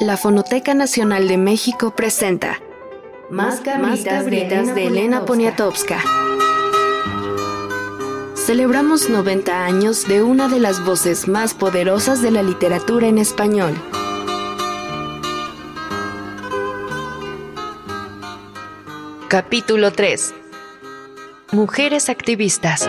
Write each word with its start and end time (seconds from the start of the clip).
La 0.00 0.16
Fonoteca 0.16 0.72
Nacional 0.72 1.28
de 1.28 1.36
México 1.36 1.94
presenta 1.94 2.58
Más 3.28 3.60
cabritas, 3.60 4.74
de 4.74 4.86
Elena 4.86 5.26
Poniatowska. 5.26 6.02
Celebramos 8.34 9.10
90 9.10 9.62
años 9.62 10.08
de 10.08 10.22
una 10.22 10.48
de 10.48 10.58
las 10.58 10.82
voces 10.86 11.28
más 11.28 11.52
poderosas 11.52 12.22
de 12.22 12.30
la 12.30 12.42
literatura 12.42 13.08
en 13.08 13.18
español. 13.18 13.74
Capítulo 19.28 19.92
3. 19.92 20.34
Mujeres 21.52 22.08
activistas. 22.08 22.88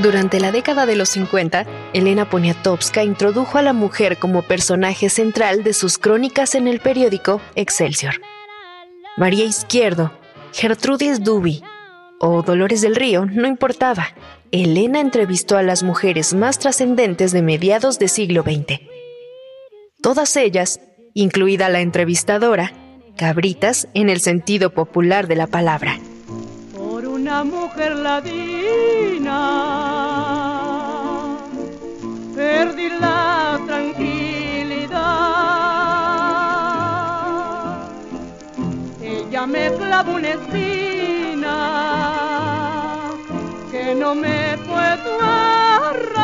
Durante 0.00 0.38
la 0.38 0.52
década 0.52 0.84
de 0.84 0.96
los 0.96 1.08
50, 1.08 1.64
Elena 1.94 2.28
Poniatowska 2.28 3.02
introdujo 3.02 3.56
a 3.56 3.62
la 3.62 3.72
mujer 3.72 4.18
como 4.18 4.42
personaje 4.42 5.08
central 5.08 5.64
de 5.64 5.72
sus 5.72 5.96
crónicas 5.96 6.54
en 6.54 6.68
el 6.68 6.80
periódico 6.80 7.40
Excelsior. 7.54 8.20
María 9.16 9.44
Izquierdo, 9.44 10.12
Gertrudis 10.52 11.24
Duby 11.24 11.62
o 12.20 12.42
Dolores 12.42 12.82
del 12.82 12.96
Río, 12.96 13.24
no 13.24 13.46
importaba. 13.46 14.08
Elena 14.50 15.00
entrevistó 15.00 15.56
a 15.56 15.62
las 15.62 15.82
mujeres 15.82 16.34
más 16.34 16.58
trascendentes 16.58 17.32
de 17.32 17.42
mediados 17.42 17.98
del 17.98 18.08
siglo 18.08 18.42
XX. 18.42 18.80
Todas 20.02 20.36
ellas, 20.36 20.80
incluida 21.14 21.70
la 21.70 21.80
entrevistadora, 21.80 22.72
cabritas 23.16 23.88
en 23.94 24.10
el 24.10 24.20
sentido 24.20 24.70
popular 24.70 25.28
de 25.28 25.36
la 25.36 25.46
palabra 25.46 25.98
una 27.24 27.42
mujer 27.42 27.96
ladina. 27.96 29.93
Perdí 32.54 32.88
la 32.88 33.60
tranquilidad. 33.66 35.00
Ella 39.02 39.46
me 39.46 39.72
clavó 39.74 40.14
una 40.14 40.28
espina 40.28 41.56
que 43.72 43.96
no 43.96 44.14
me 44.14 44.56
puedo 44.58 45.20
arrancar. 45.20 46.14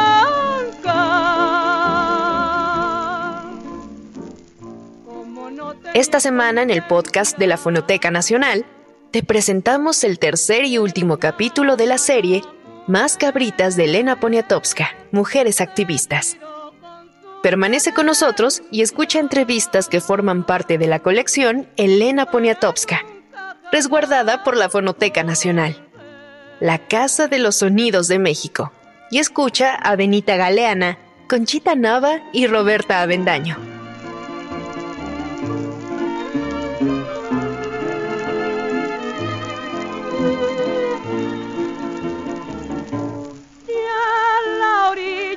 Esta 5.95 6.21
semana 6.21 6.63
en 6.63 6.71
el 6.71 6.85
podcast 6.85 7.37
de 7.39 7.49
la 7.49 7.57
Fonoteca 7.57 8.13
Nacional, 8.13 8.65
te 9.11 9.25
presentamos 9.25 10.05
el 10.05 10.21
tercer 10.21 10.65
y 10.65 10.79
último 10.79 11.19
capítulo 11.19 11.75
de 11.77 11.87
la 11.87 11.99
serie 11.99 12.45
Más 12.91 13.17
cabritas 13.17 13.77
de 13.77 13.85
Elena 13.85 14.19
Poniatowska, 14.19 14.89
Mujeres 15.13 15.61
Activistas. 15.61 16.39
Permanece 17.41 17.95
con 17.95 18.07
nosotros 18.07 18.63
y 18.73 18.83
escucha 18.83 19.21
entrevistas 19.21 19.89
que 19.89 20.01
forman 20.01 20.45
parte 20.45 20.77
de 20.77 20.89
la 20.89 20.99
colección 20.99 21.69
Elena 21.77 22.27
Poniatowska, 22.27 23.03
resguardada 23.71 24.43
por 24.43 24.57
la 24.57 24.69
Fonoteca 24.69 25.23
Nacional, 25.23 25.89
la 26.59 26.79
Casa 26.79 27.29
de 27.29 27.39
los 27.39 27.55
Sonidos 27.55 28.09
de 28.09 28.19
México, 28.19 28.73
y 29.09 29.21
escucha 29.21 29.77
a 29.77 29.95
Benita 29.95 30.35
Galeana, 30.35 30.99
Conchita 31.29 31.77
Nava 31.77 32.21
y 32.33 32.49
Roberta 32.49 33.03
Avendaño. 33.03 33.70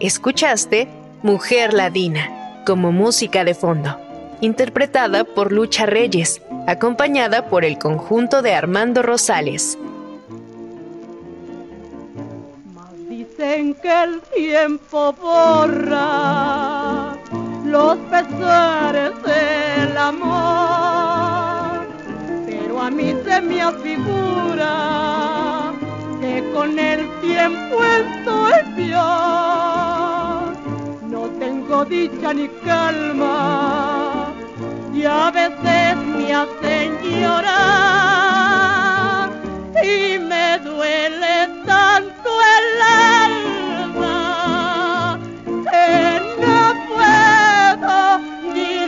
Escuchaste 0.00 0.88
Mujer 1.22 1.74
Ladina 1.74 2.62
como 2.64 2.90
música 2.90 3.44
de 3.44 3.52
fondo, 3.54 3.98
interpretada 4.40 5.24
por 5.24 5.52
Lucha 5.52 5.84
Reyes, 5.84 6.40
acompañada 6.66 7.48
por 7.50 7.66
el 7.66 7.76
conjunto 7.78 8.40
de 8.40 8.54
Armando 8.54 9.02
Rosales. 9.02 9.76
dicen 13.08 13.74
que 13.74 14.04
el 14.04 14.20
tiempo 14.34 15.12
borra 15.20 17.12
los 17.66 17.98
pesares 18.10 19.12
del 19.22 19.96
amor, 19.98 21.86
pero 22.46 22.80
a 22.80 22.90
mí 22.90 23.14
se 23.24 23.40
me 23.42 23.60
afigura 23.60 24.70
que 26.20 26.42
con 26.54 26.78
el 26.78 27.06
tiempo 27.20 27.82
estoy 27.82 28.62
peor. 28.76 29.69
Tengo 31.70 31.84
dicha 31.84 32.34
ni 32.34 32.48
calma. 32.66 34.34
Y 34.92 35.04
a 35.04 35.30
veces 35.30 35.96
me 36.04 36.34
hacen 36.34 36.98
llorar. 37.00 38.10
Y 39.80 40.18
me 40.18 40.58
duele 40.64 41.48
tanto 41.64 42.30
el 42.56 42.82
alma 43.86 44.10
que 45.70 46.20
no 46.40 46.74
puedo 46.88 48.18
ni 48.52 48.80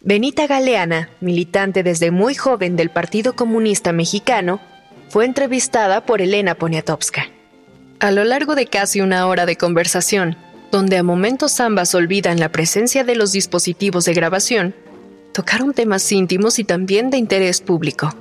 Benita 0.00 0.48
Galeana, 0.48 1.10
militante 1.20 1.84
desde 1.84 2.10
muy 2.10 2.34
joven 2.34 2.74
del 2.74 2.90
Partido 2.90 3.36
Comunista 3.36 3.92
Mexicano, 3.92 4.60
fue 5.08 5.24
entrevistada 5.24 6.04
por 6.04 6.20
Elena 6.20 6.54
Poniatowska. 6.54 7.26
A 8.00 8.10
lo 8.10 8.24
largo 8.24 8.54
de 8.54 8.66
casi 8.66 9.00
una 9.00 9.26
hora 9.26 9.46
de 9.46 9.56
conversación, 9.56 10.36
donde 10.70 10.98
a 10.98 11.02
momentos 11.02 11.60
ambas 11.60 11.94
olvidan 11.94 12.40
la 12.40 12.50
presencia 12.50 13.04
de 13.04 13.14
los 13.14 13.32
dispositivos 13.32 14.04
de 14.04 14.14
grabación, 14.14 14.74
tocaron 15.32 15.72
temas 15.72 16.10
íntimos 16.12 16.58
y 16.58 16.64
también 16.64 17.10
de 17.10 17.18
interés 17.18 17.60
público. 17.60 18.14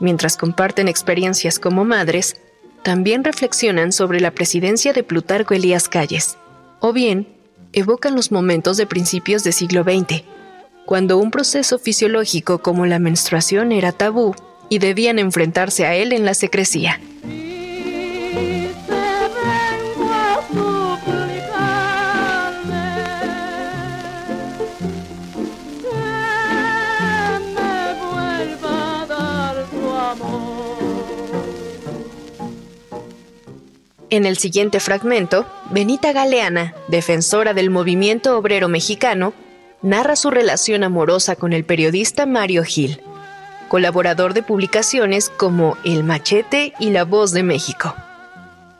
Mientras 0.00 0.36
comparten 0.36 0.88
experiencias 0.88 1.58
como 1.58 1.84
madres, 1.84 2.36
también 2.82 3.24
reflexionan 3.24 3.92
sobre 3.92 4.20
la 4.20 4.30
presidencia 4.30 4.92
de 4.92 5.02
Plutarco 5.02 5.54
Elías 5.54 5.88
Calles, 5.88 6.36
o 6.80 6.92
bien 6.92 7.28
evocan 7.72 8.14
los 8.14 8.30
momentos 8.30 8.76
de 8.76 8.86
principios 8.86 9.44
del 9.44 9.52
siglo 9.52 9.82
XX, 9.82 10.22
cuando 10.84 11.18
un 11.18 11.30
proceso 11.30 11.78
fisiológico 11.78 12.58
como 12.58 12.86
la 12.86 12.98
menstruación 12.98 13.72
era 13.72 13.92
tabú 13.92 14.34
y 14.68 14.78
debían 14.78 15.18
enfrentarse 15.18 15.86
a 15.86 15.94
él 15.94 16.12
en 16.12 16.24
la 16.24 16.34
secrecía. 16.34 17.00
En 34.08 34.24
el 34.24 34.38
siguiente 34.38 34.80
fragmento, 34.80 35.46
Benita 35.70 36.12
Galeana, 36.12 36.74
defensora 36.88 37.52
del 37.52 37.68
movimiento 37.68 38.38
obrero 38.38 38.68
mexicano, 38.68 39.34
narra 39.82 40.16
su 40.16 40.30
relación 40.30 40.84
amorosa 40.84 41.36
con 41.36 41.52
el 41.52 41.64
periodista 41.64 42.24
Mario 42.24 42.64
Gil 42.64 43.02
colaborador 43.68 44.34
de 44.34 44.42
publicaciones 44.42 45.30
como 45.30 45.76
El 45.84 46.04
Machete 46.04 46.72
y 46.78 46.90
La 46.90 47.04
Voz 47.04 47.32
de 47.32 47.42
México, 47.42 47.94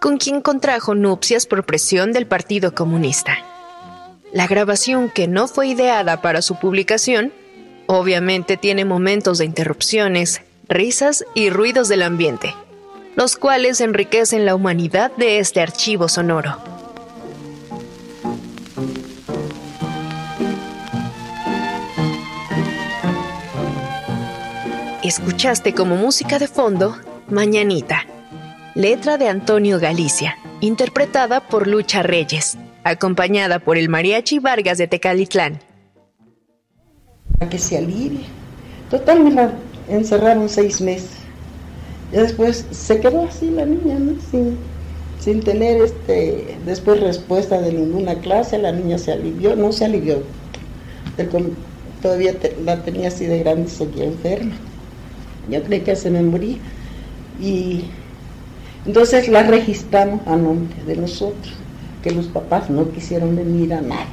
con 0.01 0.19
quien 0.19 0.41
contrajo 0.41 0.95
nupcias 0.95 1.47
por 1.47 1.65
presión 1.65 2.13
del 2.13 2.27
Partido 2.27 2.75
Comunista. 2.75 3.39
La 4.33 4.47
grabación, 4.47 5.11
que 5.11 5.29
no 5.29 5.49
fue 5.49 5.69
ideada 5.69 6.21
para 6.21 6.43
su 6.43 6.59
publicación, 6.59 7.33
obviamente 7.87 8.57
tiene 8.57 8.85
momentos 8.85 9.39
de 9.39 9.45
interrupciones, 9.45 10.43
risas 10.69 11.25
y 11.35 11.51
ruidos 11.51 11.89
del 11.89 12.03
ambiente 12.03 12.55
los 13.17 13.37
cuales 13.37 13.81
enriquecen 13.81 14.45
la 14.45 14.55
humanidad 14.55 15.11
de 15.17 15.39
este 15.39 15.61
archivo 15.63 16.07
sonoro. 16.07 16.76
Escuchaste 25.07 25.73
como 25.73 25.95
música 25.95 26.41
de 26.41 26.49
fondo 26.49 26.97
Mañanita, 27.29 28.03
letra 28.75 29.19
de 29.19 29.29
Antonio 29.29 29.79
Galicia, 29.79 30.37
interpretada 30.61 31.47
por 31.47 31.69
Lucha 31.69 32.03
Reyes, 32.03 32.59
acompañada 32.83 33.61
por 33.61 33.79
el 33.79 33.89
mariachi 33.89 34.41
Vargas 34.41 34.79
de 34.79 34.89
Tecalitlán. 34.89 35.61
Para 37.39 37.49
que 37.49 37.57
se 37.57 37.79
alivie. 37.79 38.25
Total, 38.91 39.21
me 39.21 39.31
la 39.31 39.53
encerraron 39.89 40.49
seis 40.49 40.81
meses. 40.81 41.19
Y 42.13 42.17
después 42.17 42.67
se 42.73 42.99
quedó 42.99 43.27
así 43.29 43.49
la 43.51 43.65
niña, 43.65 44.01
¿no? 44.01 44.21
Sin, 44.29 44.59
sin 45.21 45.41
tener 45.41 45.83
este, 45.83 46.59
después 46.67 46.99
respuesta 46.99 47.61
de 47.61 47.73
ninguna 47.73 48.17
clase, 48.17 48.59
la 48.59 48.73
niña 48.73 48.99
se 48.99 49.13
alivió, 49.13 49.55
no 49.55 49.71
se 49.71 49.85
alivió. 49.85 50.25
todavía 52.03 52.35
la 52.65 52.83
tenía 52.83 53.07
así 53.07 53.27
de 53.27 53.39
grande, 53.39 53.71
seguía 53.71 54.07
enferma. 54.07 54.57
Yo 55.51 55.63
creí 55.63 55.81
que 55.81 55.97
se 55.97 56.11
me 56.11 56.23
moría. 56.23 56.59
Y 57.41 57.85
entonces 58.87 59.29
la 59.29 59.43
registramos 59.43 60.21
a 60.27 60.37
nombre 60.37 60.77
de 60.87 60.97
nosotros, 60.97 61.55
que 62.03 62.11
los 62.11 62.27
papás 62.27 62.71
no 62.71 62.91
quisieron 62.91 63.37
venir 63.37 63.75
a 63.75 63.81
nada. 63.81 64.07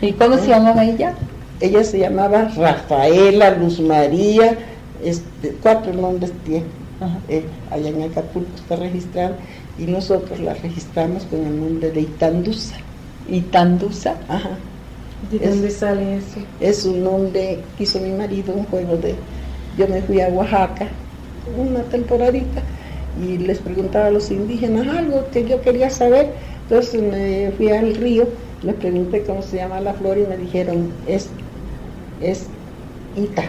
¿Y 0.00 0.12
cómo 0.12 0.36
se 0.38 0.48
llamaba 0.48 0.84
ella? 0.84 1.14
Ella 1.60 1.84
se 1.84 1.98
llamaba 1.98 2.50
Rafaela 2.56 3.56
Luz 3.56 3.80
María, 3.80 4.58
este, 5.02 5.56
cuatro 5.62 5.92
nombres 5.92 6.32
tiene 6.44 6.64
eh, 7.28 7.44
allá 7.70 7.88
en 7.88 8.02
Acapulco 8.02 8.50
está 8.54 8.76
registrada 8.76 9.36
y 9.78 9.84
nosotros 9.84 10.38
la 10.40 10.54
registramos 10.54 11.24
con 11.24 11.44
el 11.44 11.60
nombre 11.60 11.90
de 11.90 12.02
Itandusa. 12.02 12.76
¿Itandusa? 13.28 14.14
Ajá. 14.28 14.50
¿De 15.30 15.38
dónde 15.38 15.70
sale 15.70 16.18
eso? 16.18 16.40
Es 16.60 16.84
un 16.84 17.02
nombre 17.02 17.60
que 17.76 17.84
hizo 17.84 17.98
mi 17.98 18.10
marido, 18.10 18.54
un 18.54 18.64
juego 18.64 18.96
de... 18.96 19.14
Yo 19.76 19.88
me 19.88 20.02
fui 20.02 20.20
a 20.20 20.28
Oaxaca 20.28 20.88
una 21.58 21.82
temporadita 21.82 22.62
y 23.22 23.38
les 23.38 23.58
preguntaba 23.58 24.06
a 24.06 24.10
los 24.10 24.30
indígenas 24.30 24.86
algo 24.88 25.26
que 25.32 25.46
yo 25.46 25.60
quería 25.60 25.90
saber. 25.90 26.32
Entonces 26.62 27.02
me 27.02 27.52
fui 27.56 27.70
al 27.70 27.94
río, 27.94 28.26
les 28.62 28.74
pregunté 28.76 29.22
cómo 29.22 29.42
se 29.42 29.56
llama 29.56 29.80
la 29.80 29.94
flor 29.94 30.18
y 30.18 30.26
me 30.26 30.36
dijeron, 30.36 30.92
es, 31.06 31.28
es 32.20 32.46
Ita. 33.16 33.44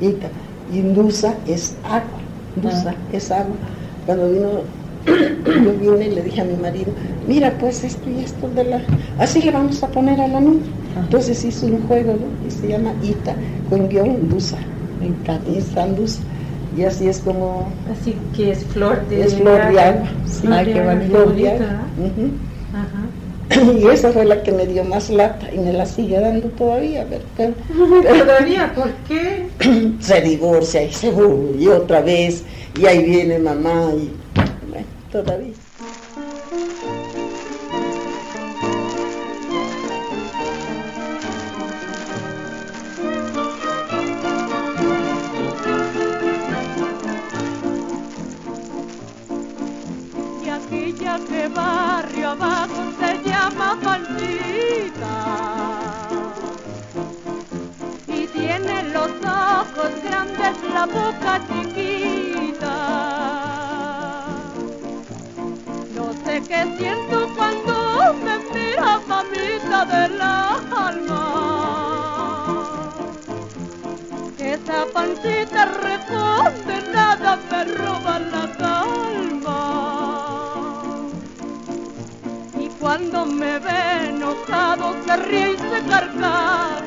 Ita. 0.00 0.28
Indusa 0.72 1.34
es 1.46 1.76
agua, 1.84 2.02
Indusa 2.56 2.94
ah. 2.96 3.12
es 3.12 3.30
agua. 3.30 3.56
Cuando 4.06 4.30
vino, 4.30 4.48
yo 5.64 5.72
vine 5.78 6.06
y 6.06 6.14
le 6.14 6.22
dije 6.22 6.40
a 6.40 6.44
mi 6.44 6.56
marido, 6.56 6.92
mira 7.28 7.52
pues 7.60 7.84
esto 7.84 8.08
y 8.08 8.24
esto 8.24 8.48
de 8.48 8.64
la, 8.64 8.80
así 9.18 9.42
le 9.42 9.50
vamos 9.50 9.82
a 9.82 9.88
poner 9.88 10.20
a 10.20 10.28
la 10.28 10.40
niña. 10.40 10.62
Entonces 10.96 11.44
hizo 11.44 11.66
un 11.66 11.86
juego 11.86 12.14
y 12.46 12.50
se 12.50 12.68
llama 12.68 12.94
Ita, 13.02 13.34
con 13.68 13.88
guion 13.88 14.28
Indusa. 15.04 16.22
Y 16.76 16.84
así 16.84 17.08
es 17.08 17.18
como... 17.18 17.70
Así 17.90 18.16
que 18.34 18.52
es 18.52 18.64
flor 18.64 19.06
de, 19.08 19.24
es 19.24 19.34
flor 19.34 19.72
de 19.72 19.80
agua. 19.80 20.08
Sí, 20.24 20.46
flor 20.46 21.34
de 21.34 21.50
agua. 21.50 21.82
Ajá. 22.74 23.72
y 23.78 23.86
esa 23.88 24.10
fue 24.12 24.24
la 24.24 24.42
que 24.42 24.52
me 24.52 24.66
dio 24.66 24.82
más 24.84 25.10
lata 25.10 25.52
y 25.52 25.58
me 25.58 25.72
la 25.72 25.84
sigue 25.84 26.18
dando 26.18 26.48
todavía. 26.48 27.06
Pero, 27.36 27.54
¿Todavía? 28.24 28.72
¿Por 28.74 28.90
qué? 29.06 29.48
Se 30.00 30.20
divorcia 30.22 30.82
y 30.82 30.92
se 30.92 31.10
vuelve 31.10 31.68
otra 31.68 32.00
vez 32.00 32.42
y 32.80 32.86
ahí 32.86 33.04
viene 33.04 33.38
mamá 33.38 33.90
y 33.94 34.10
bueno, 34.70 34.86
todavía. 35.10 35.52
Se 85.06 85.16
ríe 85.16 85.52
y 85.52 85.56
se 85.56 85.82
carcajea 85.88 86.82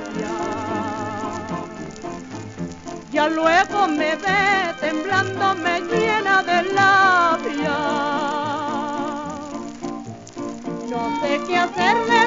ya 3.16 3.30
luego 3.30 3.88
me 3.88 4.14
ve 4.18 4.74
temblando, 4.82 5.56
me 5.56 5.80
llena 5.80 6.44
de 6.44 6.64
labia. 6.74 7.78
No 10.90 11.22
sé 11.22 11.40
qué 11.48 11.58
hacerle, 11.58 12.25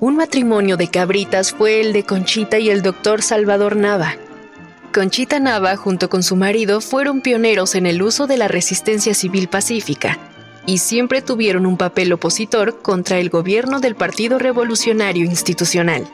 un 0.00 0.16
matrimonio 0.16 0.76
de 0.76 0.88
cabritas 0.88 1.52
fue 1.52 1.80
el 1.80 1.92
de 1.92 2.04
Conchita 2.04 2.58
y 2.58 2.68
el 2.68 2.82
doctor 2.82 3.22
Salvador 3.22 3.76
Nava. 3.76 4.16
Conchita 4.92 5.40
Nava, 5.40 5.76
junto 5.76 6.10
con 6.10 6.22
su 6.22 6.36
marido, 6.36 6.80
fueron 6.80 7.20
pioneros 7.22 7.74
en 7.74 7.86
el 7.86 8.02
uso 8.02 8.26
de 8.26 8.36
la 8.36 8.48
resistencia 8.48 9.14
civil 9.14 9.48
pacífica 9.48 10.18
y 10.66 10.78
siempre 10.78 11.22
tuvieron 11.22 11.64
un 11.64 11.76
papel 11.76 12.12
opositor 12.12 12.82
contra 12.82 13.18
el 13.18 13.30
gobierno 13.30 13.80
del 13.80 13.94
Partido 13.94 14.38
Revolucionario 14.38 15.24
Institucional. 15.24 16.06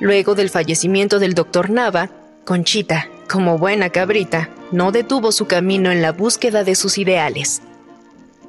Luego 0.00 0.34
del 0.34 0.50
fallecimiento 0.50 1.18
del 1.18 1.34
doctor 1.34 1.70
Nava, 1.70 2.10
Conchita, 2.44 3.08
como 3.28 3.58
buena 3.58 3.90
cabrita, 3.90 4.50
no 4.72 4.90
detuvo 4.90 5.32
su 5.32 5.46
camino 5.46 5.90
en 5.90 6.02
la 6.02 6.12
búsqueda 6.12 6.64
de 6.64 6.74
sus 6.74 6.98
ideales. 6.98 7.62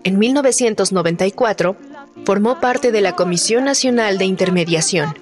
En 0.04 0.20
1994, 0.20 1.78
formó 2.26 2.60
parte 2.60 2.92
de 2.92 3.02
la 3.02 3.14
Comisión 3.16 3.66
Nacional 3.66 4.18
de 4.18 4.26
Intermediación, 4.26 5.16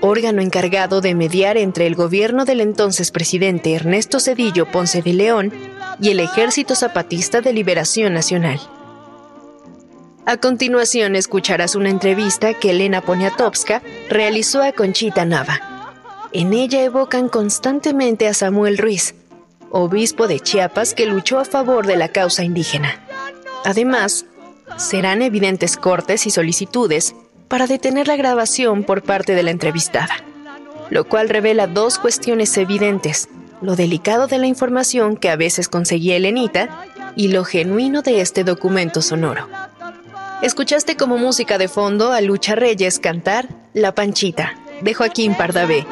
órgano 0.00 0.40
encargado 0.40 1.00
de 1.00 1.14
mediar 1.14 1.56
entre 1.56 1.86
el 1.86 1.94
gobierno 1.94 2.44
del 2.44 2.60
entonces 2.60 3.10
presidente 3.10 3.74
Ernesto 3.74 4.20
Cedillo 4.20 4.66
Ponce 4.66 5.02
de 5.02 5.12
León 5.12 5.52
y 6.00 6.10
el 6.10 6.20
Ejército 6.20 6.74
Zapatista 6.74 7.40
de 7.40 7.52
Liberación 7.52 8.14
Nacional. 8.14 8.60
A 10.26 10.36
continuación 10.36 11.16
escucharás 11.16 11.74
una 11.74 11.90
entrevista 11.90 12.54
que 12.54 12.70
Elena 12.70 13.00
Poniatowska 13.00 13.82
realizó 14.08 14.62
a 14.62 14.72
Conchita 14.72 15.24
Nava. 15.24 15.60
En 16.32 16.52
ella 16.52 16.82
evocan 16.84 17.28
constantemente 17.28 18.28
a 18.28 18.34
Samuel 18.34 18.78
Ruiz, 18.78 19.14
obispo 19.70 20.28
de 20.28 20.38
Chiapas 20.38 20.94
que 20.94 21.06
luchó 21.06 21.38
a 21.38 21.44
favor 21.44 21.86
de 21.86 21.96
la 21.96 22.08
causa 22.08 22.44
indígena. 22.44 23.04
Además, 23.64 24.26
serán 24.80 25.20
evidentes 25.20 25.76
cortes 25.76 26.26
y 26.26 26.30
solicitudes 26.30 27.14
para 27.48 27.66
detener 27.66 28.08
la 28.08 28.16
grabación 28.16 28.82
por 28.82 29.02
parte 29.02 29.34
de 29.34 29.42
la 29.42 29.50
entrevistada, 29.50 30.24
lo 30.88 31.04
cual 31.04 31.28
revela 31.28 31.66
dos 31.66 31.98
cuestiones 31.98 32.56
evidentes. 32.56 33.28
lo 33.62 33.76
delicado 33.76 34.26
de 34.26 34.38
la 34.38 34.46
información 34.46 35.18
que 35.18 35.28
a 35.28 35.36
veces 35.36 35.68
conseguía 35.68 36.16
Elenita 36.16 36.86
y 37.14 37.28
lo 37.28 37.44
genuino 37.44 38.00
de 38.00 38.22
este 38.22 38.42
documento 38.42 39.02
sonoro. 39.02 39.46
Escuchaste 40.40 40.96
como 40.96 41.18
música 41.18 41.58
de 41.58 41.68
fondo 41.68 42.10
a 42.10 42.22
Lucha 42.22 42.54
Reyes 42.54 42.98
cantar 42.98 43.48
La 43.74 43.94
Panchita, 43.94 44.54
de 44.80 44.94
Joaquín 44.94 45.34
Pardavé. 45.34 45.86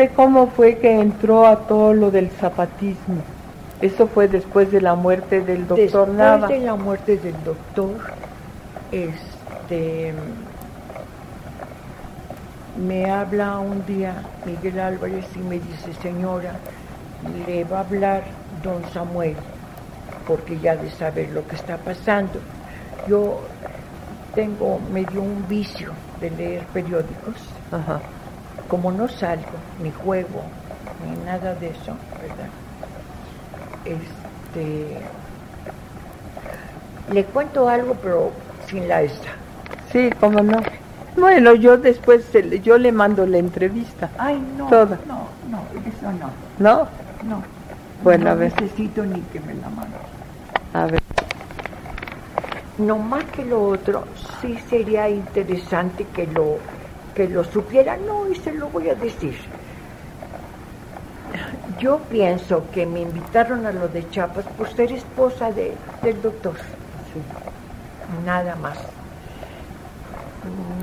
¿Y 0.00 0.04
usted 0.04 0.16
cómo 0.16 0.46
fue 0.46 0.78
que 0.78 0.98
entró 0.98 1.46
a 1.46 1.56
todo 1.66 1.92
lo 1.92 2.10
del 2.10 2.30
zapatismo? 2.30 3.22
Eso 3.82 4.06
fue 4.06 4.28
después 4.28 4.72
de 4.72 4.80
la 4.80 4.94
muerte 4.94 5.42
del 5.42 5.66
doctor 5.66 6.08
Nava. 6.08 6.38
Después 6.38 6.60
de 6.60 6.66
la 6.66 6.74
muerte 6.74 7.16
del 7.18 7.44
doctor, 7.44 7.96
este, 8.92 10.14
me 12.82 13.10
habla 13.10 13.58
un 13.58 13.84
día 13.84 14.22
Miguel 14.46 14.80
Álvarez 14.80 15.26
y 15.36 15.40
me 15.40 15.56
dice, 15.56 15.92
señora, 16.00 16.54
le 17.46 17.64
va 17.64 17.78
a 17.78 17.80
hablar 17.80 18.22
don 18.62 18.82
Samuel, 18.94 19.36
porque 20.26 20.58
ya 20.60 20.76
de 20.76 20.90
saber 20.92 21.28
lo 21.30 21.46
que 21.46 21.56
está 21.56 21.76
pasando. 21.76 22.40
Yo 23.06 23.42
tengo 24.34 24.80
medio 24.94 25.20
un 25.20 25.46
vicio 25.46 25.92
de 26.22 26.30
leer 26.30 26.62
periódicos. 26.72 27.36
Como 28.68 28.92
no 28.92 29.08
salgo, 29.08 29.58
ni 29.82 29.90
juego, 29.90 30.42
ni 31.04 31.24
nada 31.24 31.54
de 31.54 31.68
eso, 31.68 31.96
¿verdad? 32.20 32.48
Este. 33.84 34.98
Le 37.12 37.24
cuento 37.24 37.68
algo, 37.68 37.96
pero 38.02 38.30
sin 38.68 38.86
la 38.88 39.02
esta. 39.02 39.30
Sí, 39.92 40.10
cómo 40.20 40.42
no. 40.42 40.58
Bueno, 41.16 41.54
yo 41.54 41.76
después 41.76 42.26
yo 42.62 42.78
le 42.78 42.92
mando 42.92 43.26
la 43.26 43.38
entrevista. 43.38 44.10
Ay, 44.16 44.40
no. 44.56 44.68
Toda. 44.68 44.98
No, 45.06 45.26
no, 45.50 45.62
eso 45.84 46.12
no. 46.12 46.30
¿No? 46.58 46.88
No. 47.28 47.42
Bueno, 48.02 48.24
no 48.26 48.30
a 48.30 48.34
ver. 48.34 48.52
necesito 48.62 49.04
ni 49.04 49.20
que 49.20 49.40
me 49.40 49.54
la 49.54 49.68
mande. 49.68 49.96
A 50.72 50.86
ver. 50.86 51.00
No 52.78 52.96
más 52.96 53.24
que 53.24 53.44
lo 53.44 53.62
otro, 53.62 54.04
sí 54.40 54.56
sería 54.70 55.08
interesante 55.08 56.06
que 56.14 56.26
lo, 56.28 56.56
que 57.20 57.28
lo 57.28 57.44
supiera. 57.44 57.98
No, 57.98 58.26
y 58.30 58.34
se 58.34 58.50
lo 58.50 58.68
voy 58.70 58.88
a 58.88 58.94
decir. 58.94 59.36
Yo 61.78 61.98
pienso 62.08 62.64
que 62.72 62.86
me 62.86 63.02
invitaron 63.02 63.66
a 63.66 63.72
lo 63.72 63.88
de 63.88 64.08
Chiapas 64.08 64.46
por 64.56 64.72
ser 64.72 64.90
esposa 64.92 65.52
de, 65.52 65.74
del 66.02 66.22
doctor. 66.22 66.54
Nada 68.24 68.56
más. 68.56 68.78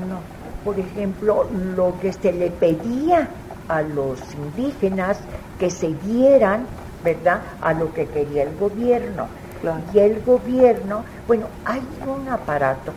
No. 0.07 0.19
Por 0.63 0.79
ejemplo, 0.79 1.47
lo 1.75 1.99
que 1.99 2.13
se 2.13 2.31
le 2.31 2.51
pedía 2.51 3.27
a 3.67 3.81
los 3.81 4.19
indígenas 4.35 5.17
que 5.59 5.71
se 5.71 5.95
dieran, 6.03 6.67
¿verdad?, 7.03 7.41
a 7.61 7.73
lo 7.73 7.91
que 7.93 8.05
quería 8.05 8.43
el 8.43 8.55
gobierno. 8.57 9.27
Y 9.91 9.97
el 9.97 10.21
gobierno, 10.21 11.03
bueno, 11.25 11.47
hay 11.65 11.81
un 12.05 12.29
aparato 12.29 12.93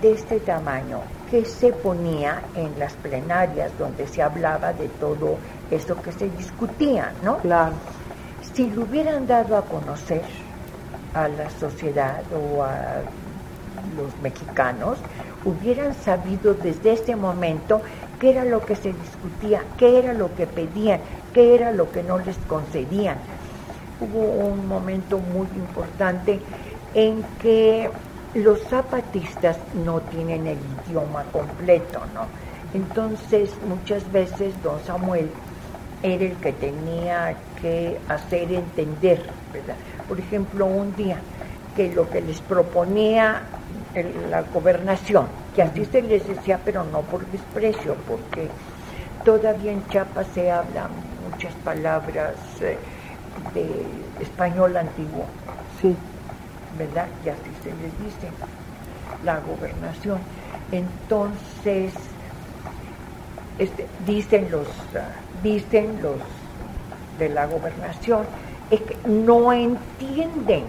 de 0.00 0.12
este 0.12 0.40
tamaño 0.40 1.00
que 1.30 1.44
se 1.44 1.72
ponía 1.72 2.42
en 2.54 2.78
las 2.78 2.92
plenarias 2.94 3.72
donde 3.78 4.06
se 4.06 4.22
hablaba 4.22 4.72
de 4.72 4.88
todo 4.88 5.36
eso 5.70 6.00
que 6.00 6.12
se 6.12 6.28
discutía, 6.30 7.12
¿no? 7.22 7.38
Claro. 7.38 7.74
Si 8.54 8.70
lo 8.70 8.82
hubieran 8.82 9.26
dado 9.26 9.56
a 9.56 9.62
conocer 9.62 10.22
a 11.14 11.28
la 11.28 11.50
sociedad 11.50 12.22
o 12.32 12.62
a 12.62 13.02
los 13.96 14.16
mexicanos, 14.22 14.98
hubieran 15.44 15.94
sabido 15.94 16.54
desde 16.54 16.92
ese 16.92 17.16
momento 17.16 17.82
qué 18.18 18.30
era 18.30 18.44
lo 18.44 18.64
que 18.64 18.76
se 18.76 18.92
discutía, 18.92 19.62
qué 19.76 19.98
era 19.98 20.12
lo 20.12 20.34
que 20.34 20.46
pedían, 20.46 21.00
qué 21.32 21.54
era 21.54 21.72
lo 21.72 21.90
que 21.90 22.02
no 22.02 22.18
les 22.18 22.36
concedían. 22.48 23.16
Hubo 24.00 24.20
un 24.20 24.66
momento 24.66 25.18
muy 25.18 25.46
importante 25.56 26.40
en 26.94 27.24
que 27.40 27.90
los 28.34 28.60
zapatistas 28.62 29.56
no 29.84 30.00
tienen 30.00 30.46
el 30.46 30.58
idioma 30.86 31.24
completo, 31.32 32.00
¿no? 32.14 32.26
Entonces, 32.74 33.50
muchas 33.68 34.10
veces 34.10 34.60
don 34.62 34.80
Samuel 34.84 35.30
era 36.02 36.24
el 36.24 36.36
que 36.36 36.52
tenía 36.52 37.36
que 37.60 37.98
hacer 38.08 38.52
entender, 38.52 39.22
¿verdad? 39.52 39.76
Por 40.08 40.18
ejemplo, 40.18 40.66
un 40.66 40.94
día 40.96 41.18
que 41.76 41.92
lo 41.94 42.10
que 42.10 42.20
les 42.20 42.40
proponía 42.40 43.42
la 44.28 44.42
gobernación, 44.42 45.26
que 45.54 45.62
así 45.62 45.84
se 45.84 46.02
les 46.02 46.26
decía, 46.26 46.60
pero 46.64 46.84
no 46.84 47.02
por 47.02 47.24
desprecio, 47.26 47.94
porque 48.08 48.48
todavía 49.24 49.72
en 49.72 49.86
Chiapas 49.88 50.26
se 50.34 50.50
hablan 50.50 50.90
muchas 51.30 51.54
palabras 51.64 52.34
eh, 52.60 52.76
de 53.54 54.22
español 54.22 54.76
antiguo. 54.76 55.26
Sí. 55.80 55.96
¿Verdad? 56.78 57.06
Y 57.24 57.28
así 57.28 57.50
se 57.62 57.70
les 57.70 57.98
dice, 58.02 58.30
la 59.24 59.40
gobernación. 59.40 60.18
Entonces, 60.72 61.92
este, 63.58 63.86
dicen 64.06 64.50
los, 64.50 64.66
dicen 65.42 66.00
los 66.02 66.16
de 67.18 67.28
la 67.28 67.46
gobernación, 67.46 68.24
es 68.70 68.80
que 68.80 68.96
no 69.08 69.52
entienden. 69.52 70.64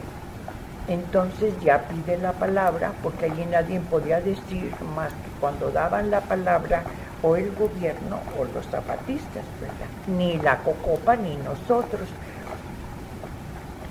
Entonces 0.88 1.53
ya 1.63 1.88
pide 1.88 2.17
la 2.17 2.33
palabra, 2.33 2.93
porque 3.01 3.25
allí 3.25 3.45
nadie 3.45 3.79
podía 3.79 4.21
decir 4.21 4.71
más 4.95 5.09
que 5.09 5.39
cuando 5.39 5.71
daban 5.71 6.12
la 6.12 6.21
palabra 6.21 6.83
o 7.24 7.35
el 7.35 7.51
gobierno 7.55 8.19
o 8.38 8.45
los 8.53 8.67
zapatistas, 8.67 9.43
¿verdad? 9.59 9.88
Ni 10.07 10.38
la 10.38 10.59
Cocopa 10.59 11.15
ni 11.15 11.35
nosotros. 11.38 12.07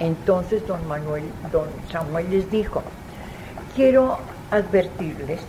Entonces 0.05 0.67
don 0.67 0.87
Manuel, 0.87 1.25
don 1.51 1.67
Samuel 1.91 2.29
les 2.29 2.51
dijo, 2.51 2.83
quiero 3.75 4.19
advertirles 4.51 5.41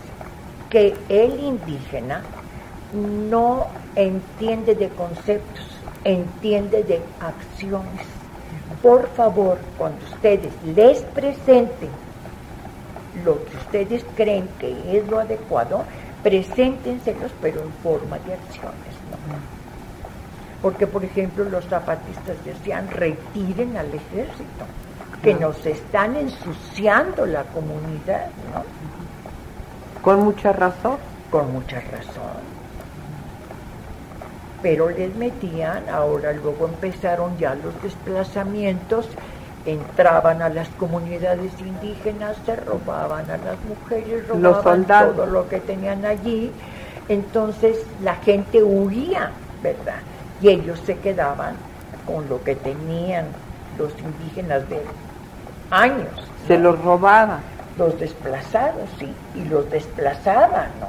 que 0.70 0.96
el 1.10 1.38
indígena 1.44 2.22
no 2.94 3.68
entiende 3.98 4.76
de 4.76 4.88
conceptos, 4.90 5.68
entiende 6.06 6.84
de 6.84 7.02
acciones. 7.20 8.06
Por 8.82 9.10
favor, 9.10 9.58
cuando 9.78 9.98
ustedes 10.06 10.54
les 10.74 11.02
presenten 11.02 11.90
lo 13.26 13.44
que 13.44 13.58
ustedes 13.58 14.06
creen 14.16 14.48
que 14.58 14.98
es 14.98 15.06
lo 15.10 15.20
adecuado, 15.20 15.84
preséntenselos 16.24 17.32
pero 17.42 17.62
en 17.62 17.74
forma 17.84 18.20
de 18.20 18.36
acciones. 18.36 18.96
Porque, 20.66 20.88
por 20.88 21.06
ejemplo, 21.06 21.44
los 21.44 21.64
zapatistas 21.68 22.44
decían, 22.44 22.90
retiren 22.90 23.78
al 23.78 23.86
ejército, 23.86 24.66
que 25.22 25.36
nos 25.36 25.64
están 25.64 26.16
ensuciando 26.16 27.28
la 27.28 27.44
comunidad, 27.44 28.30
¿no? 28.52 28.64
Con 30.02 30.24
mucha 30.24 30.54
razón. 30.54 30.98
Con 31.30 31.54
mucha 31.54 31.80
razón. 31.82 32.42
Pero 34.64 34.90
les 34.90 35.16
metían, 35.16 35.88
ahora 35.88 36.34
luego 36.34 36.66
empezaron 36.66 37.38
ya 37.38 37.54
los 37.54 37.80
desplazamientos, 37.84 39.08
entraban 39.68 40.42
a 40.42 40.50
las 40.50 40.70
comunidades 40.70 41.52
indígenas, 41.60 42.38
se 42.44 42.56
robaban 42.56 43.30
a 43.30 43.38
las 43.38 43.64
mujeres, 43.70 44.28
robaban 44.28 44.84
todo 44.86 45.28
lo 45.28 45.48
que 45.48 45.60
tenían 45.60 46.06
allí. 46.06 46.52
Entonces 47.08 47.86
la 48.02 48.16
gente 48.16 48.64
huía, 48.64 49.30
¿verdad? 49.62 50.00
Y 50.46 50.50
ellos 50.50 50.80
se 50.86 50.96
quedaban 50.98 51.56
con 52.06 52.30
lo 52.30 52.44
que 52.44 52.56
tenían 52.56 53.26
los 53.80 53.92
indígenas 53.98 54.70
de 54.70 54.80
años. 55.72 56.08
Se 56.48 56.60
los 56.60 56.80
robaban. 56.84 57.40
Los 57.80 58.00
desplazados, 58.00 58.88
sí, 59.00 59.12
y 59.34 59.44
los 59.50 59.70
desplazaban, 59.72 60.70
¿no? 60.80 60.88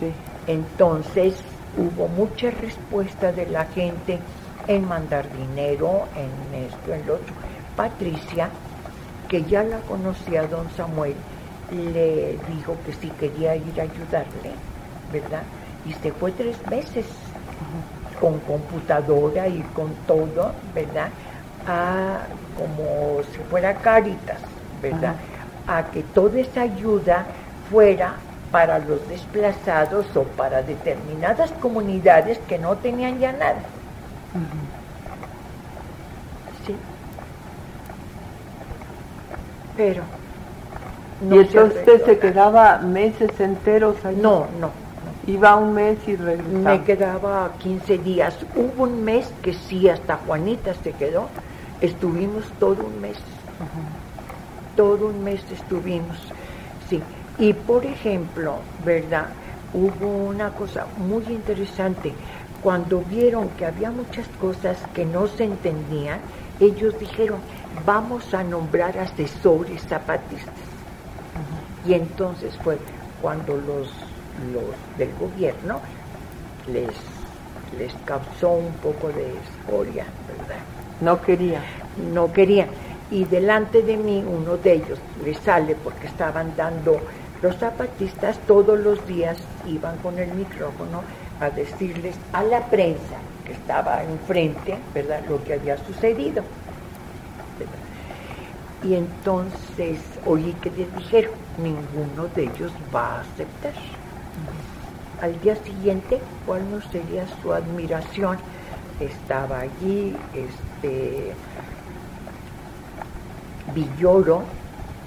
Sí. 0.00 0.12
Entonces 0.46 1.34
hubo 1.76 2.08
mucha 2.08 2.50
respuesta 2.50 3.32
de 3.32 3.46
la 3.46 3.66
gente 3.66 4.18
en 4.66 4.88
mandar 4.88 5.26
dinero, 5.36 6.08
en 6.16 6.64
esto, 6.64 6.94
en 6.94 7.06
lo 7.06 7.14
otro. 7.16 7.34
Patricia, 7.76 8.48
que 9.28 9.44
ya 9.44 9.62
la 9.62 9.78
conocía 9.80 10.46
don 10.46 10.68
Samuel, 10.74 11.14
le 11.70 12.38
dijo 12.56 12.76
que 12.86 12.94
sí 12.94 13.10
quería 13.20 13.56
ir 13.56 13.78
a 13.78 13.82
ayudarle, 13.82 14.52
¿verdad? 15.12 15.42
Y 15.84 15.92
se 15.92 16.10
fue 16.12 16.32
tres 16.32 16.56
veces 16.68 17.04
con 18.20 18.38
computadora 18.40 19.48
y 19.48 19.60
con 19.74 19.94
todo, 20.06 20.52
¿verdad? 20.74 21.08
A 21.66 22.18
como 22.56 23.22
si 23.32 23.38
fuera 23.50 23.74
Caritas, 23.74 24.38
¿verdad? 24.82 25.14
A 25.66 25.84
que 25.84 26.02
toda 26.02 26.40
esa 26.40 26.62
ayuda 26.62 27.26
fuera 27.70 28.14
para 28.50 28.78
los 28.78 29.06
desplazados 29.08 30.06
o 30.14 30.22
para 30.22 30.62
determinadas 30.62 31.50
comunidades 31.60 32.38
que 32.48 32.58
no 32.58 32.76
tenían 32.76 33.18
ya 33.18 33.32
nada. 33.32 33.60
Sí. 36.66 36.74
Pero. 39.76 40.02
¿Y 41.30 41.38
entonces 41.38 41.78
usted 41.78 42.04
se 42.04 42.18
quedaba 42.18 42.78
meses 42.78 43.30
enteros 43.40 43.96
allí? 44.04 44.20
No, 44.20 44.46
no. 44.60 44.85
Iba 45.26 45.56
un 45.56 45.74
mes 45.74 45.98
y 46.06 46.16
regresaba. 46.16 46.70
Me 46.70 46.84
quedaba 46.84 47.52
15 47.58 47.98
días. 47.98 48.36
Hubo 48.54 48.84
un 48.84 49.04
mes 49.04 49.28
que 49.42 49.54
sí, 49.54 49.88
hasta 49.88 50.18
Juanita 50.18 50.74
se 50.74 50.92
quedó. 50.92 51.28
Estuvimos 51.80 52.44
todo 52.60 52.86
un 52.86 53.00
mes. 53.00 53.16
Todo 54.76 55.08
un 55.08 55.24
mes 55.24 55.40
estuvimos. 55.50 56.16
Sí. 56.88 57.02
Y 57.38 57.52
por 57.52 57.84
ejemplo, 57.84 58.58
¿verdad? 58.84 59.26
Hubo 59.74 60.06
una 60.06 60.50
cosa 60.50 60.86
muy 60.96 61.24
interesante. 61.24 62.12
Cuando 62.62 63.00
vieron 63.00 63.48
que 63.50 63.66
había 63.66 63.90
muchas 63.90 64.26
cosas 64.40 64.78
que 64.94 65.04
no 65.04 65.26
se 65.26 65.44
entendían, 65.44 66.20
ellos 66.60 66.98
dijeron, 66.98 67.38
vamos 67.84 68.32
a 68.32 68.42
nombrar 68.42 68.98
asesores 68.98 69.82
zapatistas. 69.82 70.54
Y 71.86 71.94
entonces 71.94 72.56
fue 72.62 72.78
cuando 73.20 73.56
los, 73.56 73.88
los 74.52 74.98
del 74.98 75.12
gobierno 75.18 75.80
les, 76.72 76.90
les 77.78 77.92
causó 78.04 78.50
un 78.52 78.72
poco 78.74 79.08
de 79.08 79.32
escoria, 79.38 80.04
¿verdad? 80.28 80.60
No 81.00 81.20
quería. 81.20 81.62
No 82.12 82.32
querían. 82.32 82.68
Y 83.10 83.24
delante 83.24 83.82
de 83.82 83.96
mí 83.96 84.24
uno 84.26 84.56
de 84.56 84.74
ellos 84.74 84.98
le 85.24 85.34
sale 85.34 85.74
porque 85.76 86.06
estaban 86.06 86.54
dando 86.56 87.00
los 87.42 87.56
zapatistas 87.56 88.38
todos 88.46 88.78
los 88.78 89.06
días 89.06 89.36
iban 89.66 89.96
con 89.98 90.18
el 90.18 90.32
micrófono 90.32 91.02
a 91.40 91.50
decirles 91.50 92.16
a 92.32 92.42
la 92.42 92.66
prensa 92.66 93.16
que 93.44 93.52
estaba 93.52 94.02
enfrente, 94.02 94.76
¿verdad?, 94.94 95.20
lo 95.28 95.42
que 95.44 95.54
había 95.54 95.76
sucedido. 95.78 96.42
Y 98.82 98.94
entonces 98.94 99.98
oí 100.24 100.54
que 100.62 100.70
les 100.70 100.94
dijeron, 100.96 101.32
ninguno 101.58 102.28
de 102.34 102.44
ellos 102.44 102.72
va 102.94 103.16
a 103.16 103.20
aceptar. 103.20 103.72
Al 105.20 105.40
día 105.40 105.56
siguiente, 105.56 106.20
¿cuál 106.44 106.70
no 106.70 106.80
sería 106.90 107.26
su 107.40 107.52
admiración? 107.52 108.36
Estaba 109.00 109.60
allí 109.60 110.14
este 110.34 111.32
Villoro, 113.74 114.42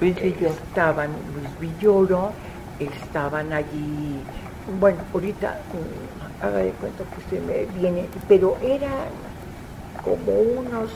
estaban 0.01 1.09
Luis 1.33 1.59
Villoro, 1.59 2.31
estaban 2.79 3.53
allí, 3.53 4.19
bueno, 4.79 4.99
ahorita 5.13 5.59
mm, 5.73 6.45
haga 6.45 6.57
de 6.57 6.71
cuenta 6.71 7.03
que 7.03 7.35
se 7.35 7.41
me 7.41 7.65
viene, 7.79 8.07
pero 8.27 8.57
eran 8.63 9.09
como 10.03 10.31
unos 10.59 10.89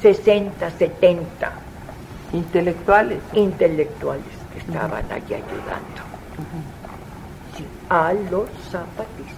60, 0.00 0.70
70 0.70 1.52
intelectuales. 2.32 3.18
Intelectuales 3.32 4.24
que 4.52 4.58
estaban 4.60 5.04
allí 5.10 5.34
ayudando. 5.34 6.77
A 7.88 8.12
los 8.12 8.48
zapatistas. 8.70 9.34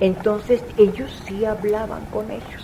Entonces 0.00 0.62
ellos 0.76 1.10
sí 1.26 1.44
hablaban 1.44 2.04
con 2.06 2.30
ellos. 2.30 2.62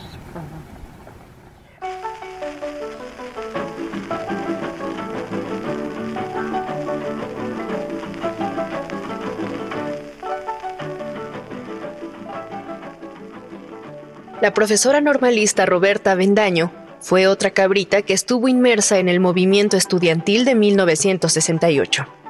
La 14.41 14.53
profesora 14.53 15.01
normalista 15.01 15.67
Roberta 15.67 16.17
Bendaño 16.17 16.73
fue 17.01 17.29
otra 17.29 17.51
cabrita 17.51 18.03
que 18.03 18.13
estuvo 18.13 18.49
inmersa 18.49 18.99
en 18.99 19.09
el 19.09 19.21
movimiento 19.21 19.77
estudiantil 19.77 20.45
de 20.45 20.57
1968. 20.57 22.22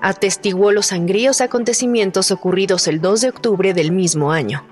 Atestiguó 0.00 0.72
los 0.72 0.86
sangríos 0.86 1.40
acontecimientos 1.40 2.30
ocurridos 2.30 2.86
el 2.88 3.00
2 3.00 3.20
de 3.20 3.28
octubre 3.28 3.74
del 3.74 3.92
mismo 3.92 4.32
año. 4.32 4.64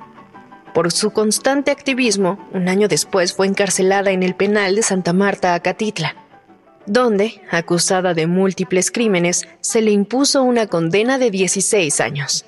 Por 0.73 0.93
su 0.93 1.11
constante 1.11 1.71
activismo, 1.71 2.39
un 2.53 2.69
año 2.69 2.87
después 2.87 3.33
fue 3.33 3.47
encarcelada 3.47 4.11
en 4.11 4.23
el 4.23 4.35
penal 4.35 4.77
de 4.77 4.83
Santa 4.83 5.12
Marta, 5.12 5.55
Acatitla, 5.55 6.17
donde, 6.87 7.41
acusada 7.51 8.15
de 8.15 8.27
múltiples 8.27 8.91
crímenes, 8.91 9.49
se 9.61 9.83
le 9.83 9.91
impuso 9.91 10.43
una 10.43 10.67
condena 10.67 11.19
de 11.19 11.31
16 11.31 12.01
años. 12.01 12.45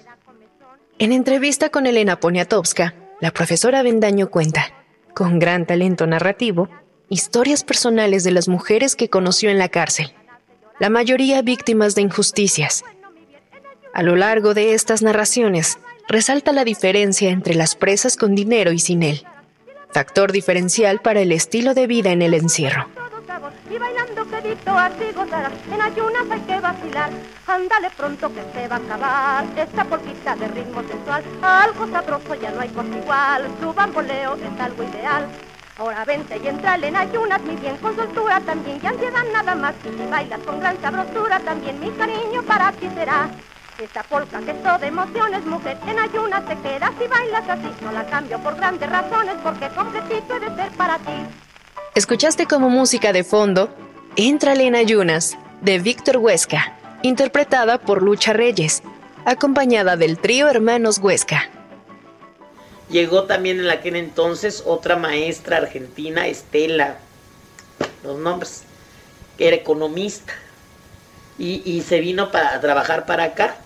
En 0.99 1.12
entrevista 1.12 1.71
con 1.71 1.87
Elena 1.87 2.21
Poniatowska, 2.21 2.95
la 3.21 3.31
profesora 3.33 3.83
Bendaño 3.83 4.31
cuenta, 4.31 4.67
con 5.14 5.38
gran 5.38 5.67
talento 5.67 6.07
narrativo, 6.07 6.69
historias 7.09 7.64
personales 7.64 8.25
de 8.25 8.31
las 8.31 8.49
mujeres 8.49 8.95
que 8.95 9.09
conoció 9.09 9.51
en 9.51 9.59
la 9.59 9.69
cárcel, 9.69 10.12
la 10.79 10.91
mayoría 10.91 11.43
víctimas 11.43 11.95
de 11.95 12.03
injusticias. 12.03 12.85
A 13.93 14.03
lo 14.03 14.17
largo 14.17 14.55
de 14.55 14.75
estas 14.75 15.03
narraciones, 15.03 15.79
resalta 16.09 16.53
la 16.53 16.64
diferencia 16.64 17.31
entre 17.31 17.55
las 17.55 17.75
presas 17.75 18.17
con 18.17 18.35
dinero 18.35 18.73
y 18.73 18.79
sin 18.79 19.03
él, 19.03 19.25
factor 19.93 20.33
diferencial 20.33 21.01
para 21.01 21.21
el 21.21 21.33
estilo 21.33 21.75
de 21.75 21.87
vida 21.87 22.12
en 22.12 22.23
el 22.23 22.35
encierro 22.35 22.87
y 23.71 23.79
bailando 23.79 24.25
quedito 24.29 24.71
así 24.77 25.12
gozarás. 25.14 25.53
En 25.73 25.81
ayunas 25.81 26.31
hay 26.31 26.41
que 26.41 26.61
vacilar, 26.61 27.11
ándale 27.47 27.91
pronto 27.91 28.33
que 28.33 28.43
se 28.53 28.69
va 28.69 28.77
a 28.77 28.79
acabar 28.79 29.45
esta 29.57 29.85
polquita 29.85 30.37
de 30.37 30.49
ritmo 30.49 30.83
sensual. 30.83 31.23
Algo 31.43 31.87
sabroso 31.88 32.35
ya 32.35 32.51
no 32.51 32.61
hay 32.61 32.69
cosa 32.69 32.97
igual, 32.97 33.49
su 33.61 33.73
bamboleo 33.73 34.35
es 34.37 34.61
algo 34.61 34.83
ideal. 34.83 35.27
Ahora 35.79 36.05
vente 36.05 36.41
y 36.43 36.49
entrale 36.49 36.88
en 36.88 36.97
ayunas, 36.97 37.41
mi 37.43 37.55
bien 37.55 37.77
con 37.77 37.95
soltura 37.95 38.41
también, 38.41 38.81
y 38.83 38.87
ansiedad 38.87 39.23
nada 39.33 39.55
más. 39.55 39.75
Si 39.83 40.11
bailas 40.11 40.41
con 40.41 40.59
gran 40.59 40.81
sabrosura 40.81 41.38
también, 41.38 41.79
mi 41.79 41.91
cariño 41.93 42.43
para 42.43 42.73
ti 42.73 42.88
será. 42.97 43.31
Esta 43.79 44.03
polca 44.03 44.41
que 44.41 44.51
es 44.51 44.62
toda 44.64 44.85
emociones, 44.85 45.47
mujer, 45.47 45.79
en 45.87 46.01
ayunas 46.01 46.45
te 46.47 46.57
quedas 46.57 46.91
y 47.01 47.07
bailas 47.07 47.49
así. 47.49 47.71
No 47.83 47.93
la 47.93 48.05
cambio 48.07 48.41
por 48.41 48.57
grandes 48.57 48.91
razones, 48.91 49.37
porque 49.45 49.69
completito 49.69 50.35
he 50.35 50.41
de 50.41 50.57
ser 50.57 50.71
para 50.73 50.99
ti. 50.99 51.12
Escuchaste 51.95 52.47
como 52.47 52.69
música 52.69 53.12
de 53.12 53.23
fondo 53.23 53.73
Entrale 54.17 54.67
en 54.67 54.75
Ayunas, 54.75 55.38
de 55.61 55.79
Víctor 55.79 56.17
Huesca, 56.17 56.77
interpretada 57.03 57.79
por 57.79 58.03
Lucha 58.03 58.33
Reyes, 58.33 58.83
acompañada 59.25 59.97
del 59.97 60.19
trío 60.19 60.49
Hermanos 60.49 60.99
Huesca. 60.99 61.49
Llegó 62.90 63.24
también 63.24 63.61
en 63.61 63.68
aquel 63.68 63.96
entonces 63.96 64.62
otra 64.64 64.96
maestra 64.96 65.59
argentina, 65.59 66.27
Estela, 66.27 66.98
los 68.03 68.18
nombres, 68.18 68.62
que 69.37 69.48
era 69.48 69.57
economista, 69.57 70.33
y, 71.38 71.83
se 71.83 72.01
vino 72.01 72.33
para 72.33 72.61
trabajar 72.61 73.07
para 73.07 73.24
acá, 73.24 73.57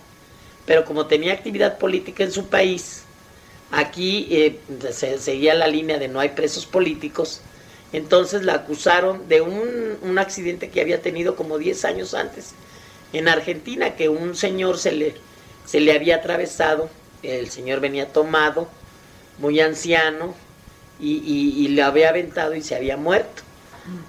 pero 0.65 0.85
como 0.85 1.07
tenía 1.07 1.33
actividad 1.33 1.79
política 1.79 2.23
en 2.23 2.31
su 2.31 2.47
país, 2.47 3.03
aquí 3.71 4.27
eh, 4.29 4.59
se 4.91 5.17
seguía 5.17 5.55
la 5.55 5.67
línea 5.67 5.97
de 5.97 6.07
no 6.07 6.19
hay 6.19 6.29
presos 6.29 6.67
políticos, 6.67 7.41
entonces 7.91 8.43
la 8.43 8.53
acusaron 8.53 9.27
de 9.27 9.41
un, 9.41 10.19
accidente 10.19 10.69
que 10.69 10.81
había 10.81 11.01
tenido 11.01 11.35
como 11.35 11.57
10 11.57 11.85
años 11.85 12.13
antes 12.13 12.53
en 13.11 13.27
Argentina, 13.27 13.95
que 13.95 14.09
un 14.09 14.35
señor 14.35 14.77
se 14.77 14.91
le, 14.91 15.15
se 15.65 15.79
le 15.79 15.93
había 15.93 16.17
atravesado, 16.17 16.89
el 17.23 17.49
señor 17.49 17.79
venía 17.79 18.09
tomado, 18.13 18.67
muy 19.39 19.59
anciano, 19.59 20.35
y, 20.99 21.67
le 21.69 21.81
había 21.81 22.09
aventado 22.09 22.55
y 22.55 22.61
se 22.61 22.75
había 22.75 22.97
muerto. 22.97 23.43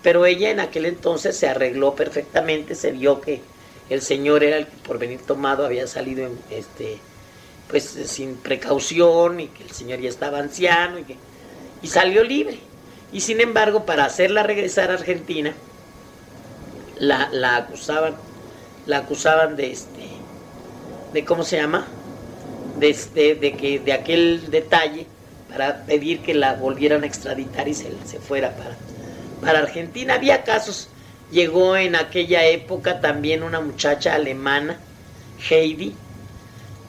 Pero 0.02 0.24
ella 0.24 0.50
en 0.50 0.60
aquel 0.60 0.86
entonces 0.86 1.36
se 1.36 1.48
arregló 1.48 1.94
perfectamente, 1.94 2.74
se 2.74 2.92
vio 2.92 3.20
que 3.20 3.40
el 3.90 4.02
señor 4.02 4.44
era 4.44 4.56
el 4.58 4.66
que 4.66 4.76
por 4.86 4.98
venir 4.98 5.20
tomado 5.20 5.66
había 5.66 5.86
salido 5.86 6.30
este, 6.50 6.98
pues 7.68 7.84
sin 7.84 8.36
precaución 8.36 9.40
y 9.40 9.48
que 9.48 9.64
el 9.64 9.70
señor 9.72 10.00
ya 10.00 10.08
estaba 10.08 10.38
anciano 10.38 11.00
y, 11.00 11.04
que, 11.04 11.16
y 11.82 11.88
salió 11.88 12.22
libre. 12.22 12.58
Y 13.12 13.20
sin 13.20 13.40
embargo, 13.40 13.84
para 13.84 14.04
hacerla 14.04 14.44
regresar 14.44 14.90
a 14.90 14.94
Argentina, 14.94 15.52
la, 16.98 17.28
la 17.32 17.56
acusaban, 17.56 18.14
la 18.86 18.98
acusaban 18.98 19.56
de 19.56 19.72
este, 19.72 20.08
de 21.12 21.24
cómo 21.24 21.42
se 21.42 21.56
llama, 21.56 21.84
de, 22.78 22.90
este, 22.90 23.34
de 23.34 23.56
que 23.56 23.80
de 23.80 23.92
aquel 23.92 24.50
detalle 24.50 25.06
para 25.54 25.86
pedir 25.86 26.18
que 26.20 26.34
la 26.34 26.54
volvieran 26.54 27.04
a 27.04 27.06
extraditar 27.06 27.68
y 27.68 27.74
se, 27.74 27.92
se 28.04 28.18
fuera 28.18 28.56
para, 28.56 28.76
para 29.40 29.60
Argentina. 29.60 30.14
Había 30.14 30.42
casos, 30.42 30.88
llegó 31.30 31.76
en 31.76 31.94
aquella 31.94 32.44
época 32.44 33.00
también 33.00 33.44
una 33.44 33.60
muchacha 33.60 34.14
alemana, 34.14 34.80
Heidi, 35.48 35.94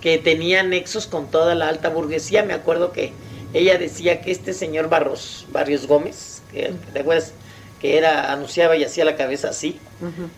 que 0.01 0.17
tenía 0.17 0.63
nexos 0.63 1.06
con 1.06 1.30
toda 1.30 1.54
la 1.54 1.69
alta 1.69 1.89
burguesía. 1.89 2.41
Me 2.41 2.54
acuerdo 2.54 2.91
que 2.91 3.13
ella 3.54 3.78
decía 3.78 4.21
que 4.21 4.32
este 4.32 4.51
señor 4.54 4.89
Barros, 4.89 5.45
Barrios 5.51 5.86
Gómez, 5.86 6.41
que, 6.51 6.73
que 7.80 7.97
era, 7.97 8.34
anunciaba 8.34 8.75
y 8.75 8.84
hacía 8.84 9.06
la 9.06 9.15
cabeza 9.15 9.49
así, 9.49 9.80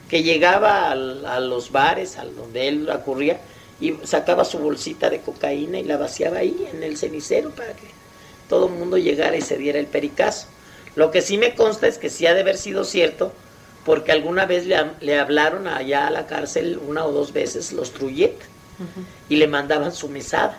que 0.10 0.22
llegaba 0.22 0.92
a 0.92 1.40
los 1.40 1.72
bares, 1.72 2.18
a 2.18 2.26
donde 2.26 2.68
él 2.68 2.90
ocurría, 2.90 3.40
y 3.80 3.96
sacaba 4.04 4.44
su 4.44 4.60
bolsita 4.60 5.10
de 5.10 5.22
cocaína 5.22 5.80
y 5.80 5.84
la 5.84 5.96
vaciaba 5.96 6.40
ahí 6.40 6.68
en 6.74 6.84
el 6.84 6.98
cenicero 6.98 7.52
para 7.52 7.74
que 7.74 7.97
todo 8.50 8.68
el 8.68 8.74
mundo 8.74 8.98
llegara 8.98 9.36
y 9.36 9.42
se 9.42 9.58
diera 9.58 9.80
el 9.80 9.88
pericazo. 9.88 10.48
Lo 10.96 11.12
que 11.12 11.22
sí 11.22 11.38
me 11.38 11.56
consta 11.56 11.88
es 11.88 11.98
que 11.98 12.10
sí 12.10 12.26
ha 12.26 12.34
de 12.34 12.42
haber 12.42 12.58
sido 12.58 12.84
cierto, 12.84 13.32
porque 13.86 14.12
alguna 14.12 14.46
vez 14.46 14.66
le, 14.66 15.20
hablaron 15.20 15.68
allá 15.68 16.08
a 16.08 16.12
la 16.12 16.26
cárcel 16.26 16.80
una 16.88 17.06
o 17.06 17.12
dos 17.12 17.34
veces 17.34 17.72
los 17.72 17.94
Truyet 17.94 18.36
y 19.30 19.38
le 19.38 19.48
mandaban 19.48 19.92
su 19.92 20.10
mesada. 20.10 20.58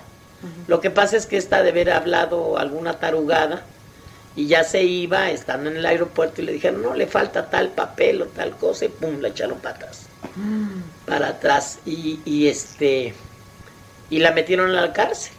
Lo 0.67 0.81
que 0.81 0.91
pasa 0.91 1.17
es 1.17 1.27
que 1.27 1.37
esta 1.37 1.63
de 1.63 1.71
haber 1.71 1.91
hablado 1.91 2.59
alguna 2.59 3.01
tarugada 3.01 3.65
y 4.37 4.47
ya 4.47 4.63
se 4.63 4.85
iba 4.85 5.31
estando 5.31 5.69
en 5.69 5.79
el 5.79 5.87
aeropuerto 5.87 6.41
y 6.41 6.45
le 6.45 6.53
dijeron, 6.53 6.81
no, 6.81 6.95
le 6.95 7.09
falta 7.09 7.51
tal 7.51 7.71
papel 7.71 8.23
o 8.23 8.27
tal 8.27 8.57
cosa 8.57 8.85
y 8.85 8.89
pum, 8.89 9.21
la 9.21 9.29
echaron 9.29 9.59
patas 9.59 10.07
para 11.07 11.29
atrás 11.29 11.81
y, 11.85 12.21
y, 12.25 12.47
este 12.47 13.15
y 14.11 14.21
la 14.21 14.31
metieron 14.31 14.71
a 14.71 14.81
la 14.81 14.93
cárcel. 14.93 15.33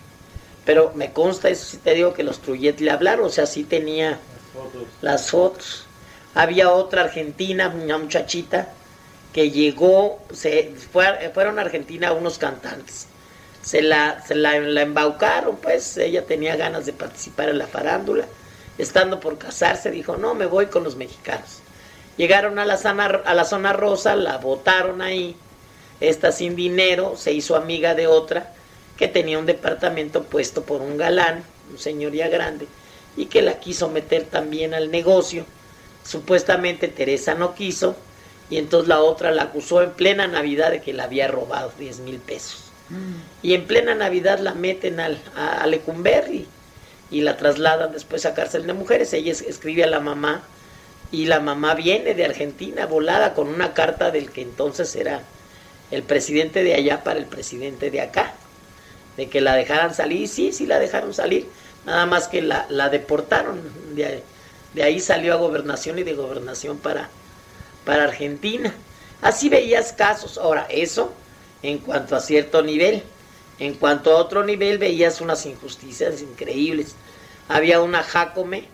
Pero 0.66 0.92
me 0.96 1.12
consta, 1.12 1.50
eso 1.50 1.66
sí 1.66 1.78
te 1.78 1.94
digo, 1.94 2.14
que 2.14 2.24
los 2.24 2.40
Truyet 2.40 2.80
le 2.80 2.92
hablaron, 2.92 3.26
o 3.26 3.30
sea, 3.30 3.46
sí 3.46 3.64
tenía 3.64 4.20
las 5.02 5.30
fotos. 5.30 5.86
Había 6.36 6.72
otra 6.72 7.04
argentina, 7.04 7.70
una 7.70 7.98
muchachita, 7.98 8.70
que 9.34 9.52
llegó, 9.52 10.20
se 10.34 10.74
fueron 11.34 11.60
a 11.60 11.64
Argentina 11.64 12.14
unos 12.14 12.38
cantantes. 12.38 13.08
Se 13.62 13.82
la, 13.82 14.24
se 14.26 14.36
la, 14.36 14.56
embaucaron, 14.56 15.58
pues 15.58 15.98
ella 15.98 16.26
tenía 16.26 16.56
ganas 16.56 16.86
de 16.86 16.94
participar 16.94 17.50
en 17.50 17.58
la 17.58 17.68
farándula. 17.68 18.26
Estando 18.78 19.20
por 19.20 19.38
casarse, 19.38 19.92
dijo, 19.92 20.18
no, 20.18 20.34
me 20.34 20.46
voy 20.46 20.68
con 20.68 20.84
los 20.84 20.96
mexicanos. 20.96 21.60
Llegaron 22.16 22.58
a 22.60 22.66
la, 22.66 22.78
zona, 22.78 23.06
a 23.06 23.34
la 23.34 23.44
zona 23.44 23.74
rosa, 23.74 24.16
la 24.16 24.38
botaron 24.38 25.02
ahí. 25.02 25.36
Esta 26.00 26.32
sin 26.32 26.56
dinero 26.56 27.16
se 27.18 27.34
hizo 27.34 27.56
amiga 27.56 27.94
de 27.94 28.08
otra 28.08 28.54
que 29.00 29.08
tenía 29.08 29.40
un 29.40 29.46
departamento 29.46 30.24
puesto 30.26 30.64
por 30.64 30.82
un 30.82 30.98
galán, 30.98 31.44
un 31.72 31.80
señor 31.80 32.12
ya 32.12 32.28
grande, 32.28 32.68
y 33.16 33.28
que 33.28 33.42
la 33.42 33.60
quiso 33.60 33.88
meter 33.88 34.26
también 34.26 34.74
al 34.74 34.92
negocio. 34.92 35.46
Supuestamente 36.04 36.90
Teresa 36.90 37.34
no 37.34 37.56
quiso, 37.56 37.96
y 38.50 38.58
entonces 38.58 38.90
la 38.90 39.00
otra 39.00 39.32
la 39.32 39.44
acusó 39.44 39.82
en 39.82 39.92
plena 39.92 40.28
Navidad 40.28 40.72
de 40.72 40.82
que 40.82 40.92
la 40.92 41.06
había 41.06 41.30
robado 41.30 41.72
10 41.80 42.00
mil 42.00 42.18
pesos. 42.18 42.66
Mm. 42.90 43.14
Y 43.42 43.54
en 43.54 43.66
plena 43.68 43.96
Navidad 43.96 44.40
la 44.40 44.54
meten 44.54 45.00
al, 45.00 45.18
a, 45.34 45.66
Lecumberri 45.66 46.46
y 47.10 47.22
la 47.22 47.38
trasladan 47.38 47.94
después 47.94 48.26
a 48.26 48.34
cárcel 48.34 48.68
de 48.68 48.74
mujeres. 48.74 49.14
Ella 49.14 49.32
escribe 49.32 49.86
a 49.86 49.88
la 49.88 50.02
mamá 50.02 50.44
y 51.10 51.26
la 51.26 51.40
mamá 51.40 51.74
viene 51.74 52.16
de 52.16 52.26
Argentina 52.26 52.86
volada 52.86 53.34
con 53.34 53.48
una 53.48 53.74
carta 53.74 54.12
del 54.12 54.30
que 54.30 54.42
entonces 54.42 54.94
era 54.98 55.22
el 55.90 56.04
presidente 56.04 56.64
de 56.64 56.76
allá 56.76 57.04
para 57.04 57.18
el 57.20 57.26
presidente 57.26 57.90
de 57.92 58.02
acá, 58.02 58.34
de 59.20 59.28
que 59.28 59.42
la 59.42 59.56
dejaran 59.56 59.94
salir, 59.94 60.30
sí, 60.30 60.54
sí 60.54 60.66
la 60.66 60.80
dejaron 60.80 61.14
salir, 61.14 61.46
nada 61.86 62.06
más 62.06 62.30
que 62.30 62.42
la, 62.42 62.66
la 62.70 62.88
deportaron, 62.88 63.60
de, 63.94 64.24
de, 64.74 64.84
ahí 64.84 65.02
salió 65.02 65.34
a 65.34 65.36
gobernación 65.36 66.00
y 66.00 66.04
de 66.04 66.14
gobernación 66.14 66.78
para, 66.78 67.10
para 67.84 68.06
Argentina. 68.06 68.74
Así 69.22 69.50
veías 69.50 69.92
casos, 69.92 70.38
ahora 70.38 70.68
eso 70.70 71.12
en 71.62 71.80
cuanto 71.80 72.16
a 72.16 72.22
cierto 72.22 72.62
nivel, 72.62 73.04
en 73.60 73.74
cuanto 73.74 74.12
a 74.12 74.16
otro 74.16 74.46
nivel 74.46 74.78
veías 74.78 75.20
unas 75.20 75.46
injusticias 75.46 76.22
increíbles. 76.22 76.96
Había 77.50 77.82
una 77.82 78.04
Jacome, 78.04 78.70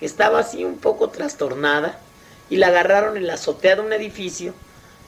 estaba 0.00 0.38
así 0.38 0.64
un 0.64 0.78
poco 0.78 1.10
trastornada 1.10 1.98
y 2.48 2.56
la 2.56 2.68
agarraron 2.68 3.18
en 3.18 3.26
la 3.26 3.34
azotea 3.34 3.76
de 3.76 3.82
un 3.82 3.92
edificio 3.92 4.54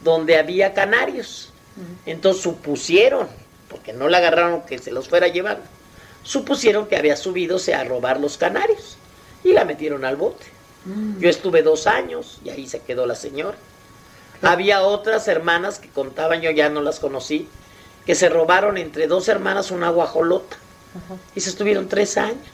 donde 0.03 0.37
había 0.37 0.75
canarios. 0.75 1.51
Entonces 2.05 2.43
supusieron, 2.43 3.29
porque 3.75 3.93
no 3.93 4.09
la 4.09 4.19
agarraron 4.19 4.63
que 4.63 4.79
se 4.79 4.93
los 4.93 5.09
fuera 5.09 5.27
llevando, 5.27 5.65
supusieron 6.23 6.87
que 6.87 6.97
había 6.97 7.17
subido 7.17 7.59
a 7.77 7.83
robar 7.83 8.21
los 8.21 8.39
canarios 8.39 8.97
y 9.43 9.53
la 9.53 9.65
metieron 9.65 10.05
al 10.05 10.15
bote. 10.15 10.47
Mm. 10.85 11.19
Yo 11.19 11.29
estuve 11.29 11.63
dos 11.63 11.89
años 11.89 12.39
y 12.45 12.51
ahí 12.51 12.69
se 12.69 12.79
quedó 12.79 13.05
la 13.05 13.17
señora. 13.17 13.59
Había 14.43 14.83
otras 14.83 15.27
hermanas 15.27 15.81
que 15.81 15.89
contaban, 15.89 16.41
yo 16.41 16.53
ya 16.53 16.69
no 16.69 16.83
las 16.83 17.01
conocí, 17.01 17.49
que 18.07 18.15
se 18.15 18.29
robaron 18.29 18.79
entre 18.79 19.09
dos 19.09 19.27
hermanas 19.27 19.73
una 19.73 19.89
guajolota 19.89 20.57
y 21.35 21.41
se 21.41 21.51
estuvieron 21.51 21.89
tres 21.89 22.17
años. 22.17 22.47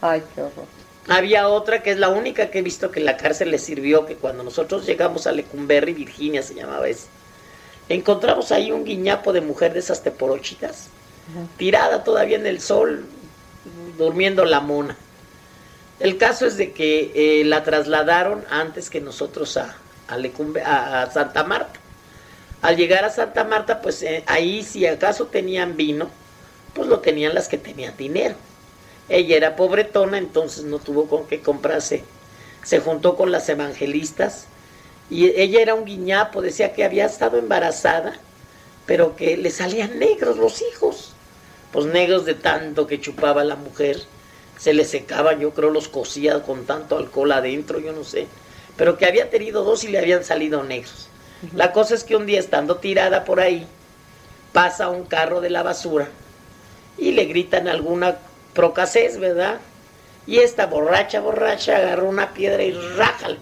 Ay, 0.00 0.22
qué 0.32 0.42
horror. 0.42 0.66
Había 1.08 1.48
otra 1.48 1.82
que 1.82 1.90
es 1.90 1.98
la 1.98 2.08
única 2.08 2.50
que 2.52 2.60
he 2.60 2.62
visto 2.62 2.92
que 2.92 3.00
la 3.00 3.16
cárcel 3.16 3.50
le 3.50 3.58
sirvió, 3.58 4.06
que 4.06 4.14
cuando 4.14 4.44
nosotros 4.44 4.86
llegamos 4.86 5.26
a 5.26 5.32
Lecumberri, 5.32 5.92
Virginia 5.92 6.40
se 6.40 6.54
llamaba 6.54 6.86
eso, 6.88 7.08
encontramos 7.88 8.52
ahí 8.52 8.70
un 8.70 8.84
guiñapo 8.84 9.32
de 9.32 9.40
mujer 9.40 9.72
de 9.72 9.80
esas 9.80 10.02
teporochitas, 10.02 10.88
tirada 11.56 12.04
todavía 12.04 12.36
en 12.36 12.46
el 12.46 12.60
sol, 12.60 13.06
durmiendo 13.96 14.44
la 14.44 14.60
mona. 14.60 14.96
El 16.00 16.16
caso 16.16 16.46
es 16.46 16.56
de 16.56 16.72
que 16.72 17.10
eh, 17.14 17.44
la 17.44 17.64
trasladaron 17.64 18.44
antes 18.50 18.88
que 18.88 19.00
nosotros 19.00 19.56
a, 19.56 19.76
a, 20.08 21.10
Santa 21.10 21.44
Marta. 21.44 21.80
Al 22.62 22.76
llegar 22.76 23.04
a 23.04 23.10
Santa 23.10 23.44
Marta, 23.44 23.82
pues 23.82 24.02
eh, 24.02 24.22
ahí 24.26 24.62
si 24.62 24.86
acaso 24.86 25.26
tenían 25.26 25.76
vino, 25.76 26.08
pues 26.74 26.88
lo 26.88 27.00
tenían 27.00 27.34
las 27.34 27.48
que 27.48 27.58
tenían 27.58 27.96
dinero. 27.96 28.36
Ella 29.08 29.36
era 29.36 29.56
pobretona, 29.56 30.18
entonces 30.18 30.64
no 30.64 30.78
tuvo 30.78 31.08
con 31.08 31.26
qué 31.26 31.40
comprarse. 31.40 32.04
Se 32.62 32.80
juntó 32.80 33.16
con 33.16 33.32
las 33.32 33.48
evangelistas 33.48 34.46
y 35.10 35.26
ella 35.26 35.60
era 35.60 35.74
un 35.74 35.84
guiñapo, 35.84 36.42
decía 36.42 36.72
que 36.72 36.84
había 36.84 37.06
estado 37.06 37.38
embarazada, 37.38 38.14
pero 38.86 39.16
que 39.16 39.36
le 39.36 39.50
salían 39.50 39.98
negros 39.98 40.36
los 40.36 40.62
hijos. 40.62 41.12
Pues 41.72 41.86
negros 41.86 42.24
de 42.24 42.34
tanto 42.34 42.86
que 42.86 43.00
chupaba 43.00 43.44
la 43.44 43.56
mujer, 43.56 44.00
se 44.58 44.72
le 44.72 44.84
secaban, 44.84 45.38
yo 45.38 45.52
creo 45.52 45.70
los 45.70 45.88
cosía 45.88 46.42
con 46.42 46.64
tanto 46.64 46.96
alcohol 46.96 47.32
adentro, 47.32 47.78
yo 47.78 47.92
no 47.92 48.04
sé, 48.04 48.26
pero 48.76 48.96
que 48.96 49.06
había 49.06 49.30
tenido 49.30 49.62
dos 49.62 49.84
y 49.84 49.88
le 49.88 49.98
habían 49.98 50.24
salido 50.24 50.62
negros. 50.64 51.08
La 51.54 51.72
cosa 51.72 51.94
es 51.94 52.04
que 52.04 52.16
un 52.16 52.26
día 52.26 52.40
estando 52.40 52.76
tirada 52.76 53.24
por 53.24 53.40
ahí, 53.40 53.66
pasa 54.52 54.88
un 54.88 55.04
carro 55.04 55.40
de 55.40 55.50
la 55.50 55.62
basura 55.62 56.08
y 56.96 57.12
le 57.12 57.26
gritan 57.26 57.68
alguna 57.68 58.16
procasés, 58.54 59.18
¿verdad? 59.18 59.60
Y 60.26 60.38
esta 60.38 60.66
borracha, 60.66 61.20
borracha, 61.20 61.76
agarró 61.76 62.08
una 62.08 62.34
piedra 62.34 62.62
y 62.62 62.72
rájale, 62.72 63.38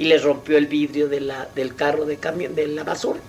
y 0.00 0.06
le 0.06 0.16
rompió 0.16 0.56
el 0.56 0.66
vidrio 0.66 1.10
de 1.10 1.20
la, 1.20 1.46
del 1.54 1.74
carro 1.76 2.06
de 2.06 2.16
camión, 2.16 2.54
de 2.54 2.66
la 2.66 2.84
basura. 2.84 3.20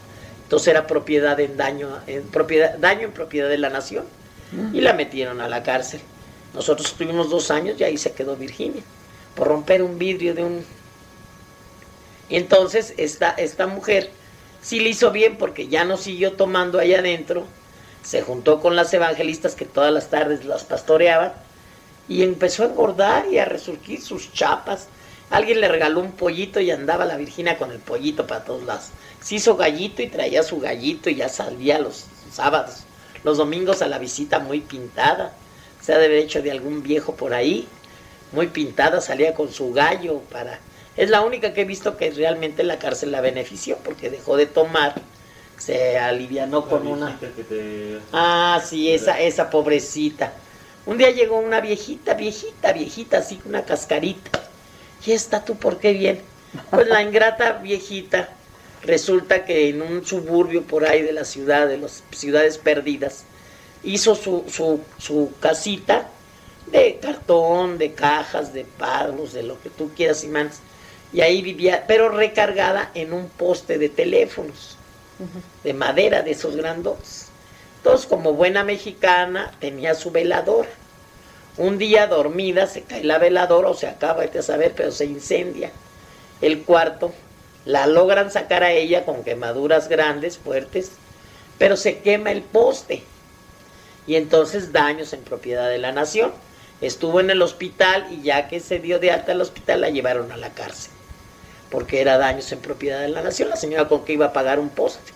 Entonces 0.43 0.69
era 0.69 0.87
propiedad 0.87 1.37
en 1.37 1.57
daño, 1.57 1.99
en 2.07 2.23
propiedad, 2.23 2.77
daño 2.77 3.01
en 3.01 3.11
propiedad 3.11 3.49
de 3.49 3.57
la 3.57 3.69
nación. 3.69 4.05
Y 4.71 4.79
la 4.79 4.93
metieron 4.93 5.41
a 5.41 5.49
la 5.49 5.63
cárcel. 5.63 5.99
Nosotros 6.53 6.91
estuvimos 6.91 7.29
dos 7.29 7.51
años 7.51 7.75
y 7.77 7.83
ahí 7.83 7.97
se 7.97 8.13
quedó 8.13 8.37
Virginia, 8.37 8.83
por 9.35 9.49
romper 9.49 9.83
un 9.83 9.99
vidrio 9.99 10.33
de 10.33 10.45
un... 10.45 10.65
Y 12.29 12.37
entonces 12.37 12.93
esta, 12.95 13.31
esta 13.31 13.67
mujer 13.67 14.09
sí 14.61 14.79
le 14.79 14.89
hizo 14.89 15.11
bien 15.11 15.35
porque 15.37 15.67
ya 15.67 15.83
no 15.83 15.97
siguió 15.97 16.33
tomando 16.33 16.79
allá 16.79 16.99
adentro, 16.99 17.47
se 18.01 18.21
juntó 18.21 18.61
con 18.61 18.77
las 18.77 18.93
evangelistas 18.93 19.55
que 19.55 19.65
todas 19.65 19.91
las 19.91 20.09
tardes 20.09 20.45
las 20.45 20.63
pastoreaban 20.63 21.33
y 22.07 22.23
empezó 22.23 22.63
a 22.63 22.67
engordar 22.67 23.25
y 23.27 23.39
a 23.39 23.45
resurgir 23.45 24.01
sus 24.01 24.31
chapas. 24.31 24.87
Alguien 25.31 25.61
le 25.61 25.69
regaló 25.69 26.01
un 26.01 26.11
pollito 26.11 26.59
y 26.59 26.71
andaba 26.71 27.05
la 27.05 27.15
Virginia 27.15 27.57
con 27.57 27.71
el 27.71 27.79
pollito 27.79 28.27
para 28.27 28.43
todos 28.43 28.63
lados. 28.63 28.89
Se 29.21 29.35
hizo 29.35 29.55
gallito 29.55 30.01
y 30.01 30.09
traía 30.09 30.43
su 30.43 30.59
gallito 30.59 31.09
y 31.09 31.15
ya 31.15 31.29
salía 31.29 31.79
los 31.79 32.05
sábados, 32.31 32.83
los 33.23 33.37
domingos 33.37 33.81
a 33.81 33.87
la 33.87 33.97
visita 33.97 34.39
muy 34.39 34.59
pintada. 34.59 35.33
Se 35.81 35.93
ha 35.93 35.97
de 35.97 36.05
haber 36.05 36.17
hecho 36.17 36.41
de 36.41 36.51
algún 36.51 36.83
viejo 36.83 37.15
por 37.15 37.33
ahí, 37.33 37.67
muy 38.33 38.47
pintada, 38.47 39.01
salía 39.01 39.33
con 39.33 39.51
su 39.51 39.73
gallo 39.73 40.19
para... 40.31 40.59
Es 40.97 41.09
la 41.09 41.21
única 41.21 41.53
que 41.53 41.61
he 41.61 41.65
visto 41.65 41.95
que 41.95 42.11
realmente 42.11 42.63
la 42.63 42.77
cárcel 42.77 43.11
la 43.11 43.21
benefició 43.21 43.77
porque 43.77 44.09
dejó 44.09 44.35
de 44.35 44.45
tomar 44.45 44.95
se 45.61 45.97
alivianó 45.97 46.67
con 46.67 46.87
una... 46.87 47.19
Ah, 48.11 48.61
sí, 48.65 48.91
esa, 48.91 49.19
esa 49.19 49.49
pobrecita. 49.49 50.33
Un 50.87 50.97
día 50.97 51.11
llegó 51.11 51.37
una 51.37 51.61
viejita, 51.61 52.15
viejita, 52.15 52.73
viejita, 52.73 53.19
así, 53.19 53.39
una 53.45 53.63
cascarita. 53.63 54.41
¿Y 55.05 55.11
esta 55.11 55.43
tú 55.43 55.55
por 55.57 55.79
qué 55.79 55.93
bien? 55.93 56.21
Pues 56.69 56.87
la 56.87 57.01
ingrata 57.01 57.53
viejita 57.53 58.29
resulta 58.83 59.45
que 59.45 59.69
en 59.69 59.81
un 59.81 60.05
suburbio 60.05 60.63
por 60.63 60.85
ahí 60.85 61.01
de 61.01 61.13
la 61.13 61.25
ciudad, 61.25 61.67
de 61.67 61.77
las 61.77 62.03
ciudades 62.11 62.57
perdidas, 62.57 63.23
hizo 63.83 64.15
su, 64.15 64.43
su, 64.47 64.81
su 64.97 65.31
casita 65.39 66.09
de 66.67 66.99
cartón, 67.01 67.77
de 67.77 67.93
cajas, 67.93 68.53
de 68.53 68.65
palos, 68.65 69.33
de 69.33 69.43
lo 69.43 69.61
que 69.61 69.69
tú 69.69 69.91
quieras 69.95 70.23
y 70.23 70.27
más. 70.27 70.61
Y 71.13 71.21
ahí 71.21 71.41
vivía, 71.41 71.85
pero 71.87 72.09
recargada 72.09 72.91
en 72.93 73.13
un 73.13 73.27
poste 73.29 73.77
de 73.77 73.89
teléfonos 73.89 74.77
de 75.63 75.73
madera, 75.73 76.21
de 76.21 76.31
esos 76.31 76.55
grandos. 76.55 77.27
Entonces, 77.77 78.07
como 78.07 78.33
buena 78.33 78.63
mexicana, 78.63 79.51
tenía 79.59 79.93
su 79.93 80.11
velador. 80.11 80.67
Un 81.57 81.77
día 81.77 82.07
dormida 82.07 82.65
se 82.65 82.83
cae 82.83 83.03
la 83.03 83.17
veladora 83.17 83.69
o 83.69 83.73
se 83.73 83.87
acaba 83.87 84.25
de 84.25 84.41
saber, 84.41 84.73
pero 84.75 84.91
se 84.91 85.05
incendia 85.05 85.71
el 86.41 86.63
cuarto. 86.63 87.13
La 87.65 87.87
logran 87.87 88.31
sacar 88.31 88.63
a 88.63 88.71
ella 88.71 89.05
con 89.05 89.23
quemaduras 89.23 89.87
grandes, 89.87 90.37
fuertes, 90.37 90.91
pero 91.57 91.75
se 91.75 91.99
quema 91.99 92.31
el 92.31 92.41
poste. 92.41 93.03
y 94.07 94.15
entonces 94.15 94.73
daños 94.73 95.13
en 95.13 95.21
propiedad 95.21 95.69
de 95.69 95.77
la 95.77 95.91
nación. 95.91 96.31
Estuvo 96.81 97.19
en 97.19 97.29
el 97.29 97.41
hospital 97.43 98.07
y 98.09 98.23
ya 98.23 98.47
que 98.47 98.59
se 98.59 98.79
dio 98.79 98.97
de 98.97 99.11
alta 99.11 99.33
al 99.33 99.41
hospital 99.41 99.81
la 99.81 99.89
llevaron 99.89 100.31
a 100.31 100.37
la 100.37 100.49
cárcel, 100.49 100.91
porque 101.69 102.01
era 102.01 102.17
daños 102.17 102.51
en 102.51 102.59
propiedad 102.59 103.01
de 103.01 103.09
la 103.09 103.21
nación, 103.21 103.49
la 103.49 103.55
señora 103.55 103.87
con 103.87 104.03
que 104.03 104.13
iba 104.13 104.27
a 104.27 104.33
pagar 104.33 104.59
un 104.59 104.69
poste. 104.69 105.13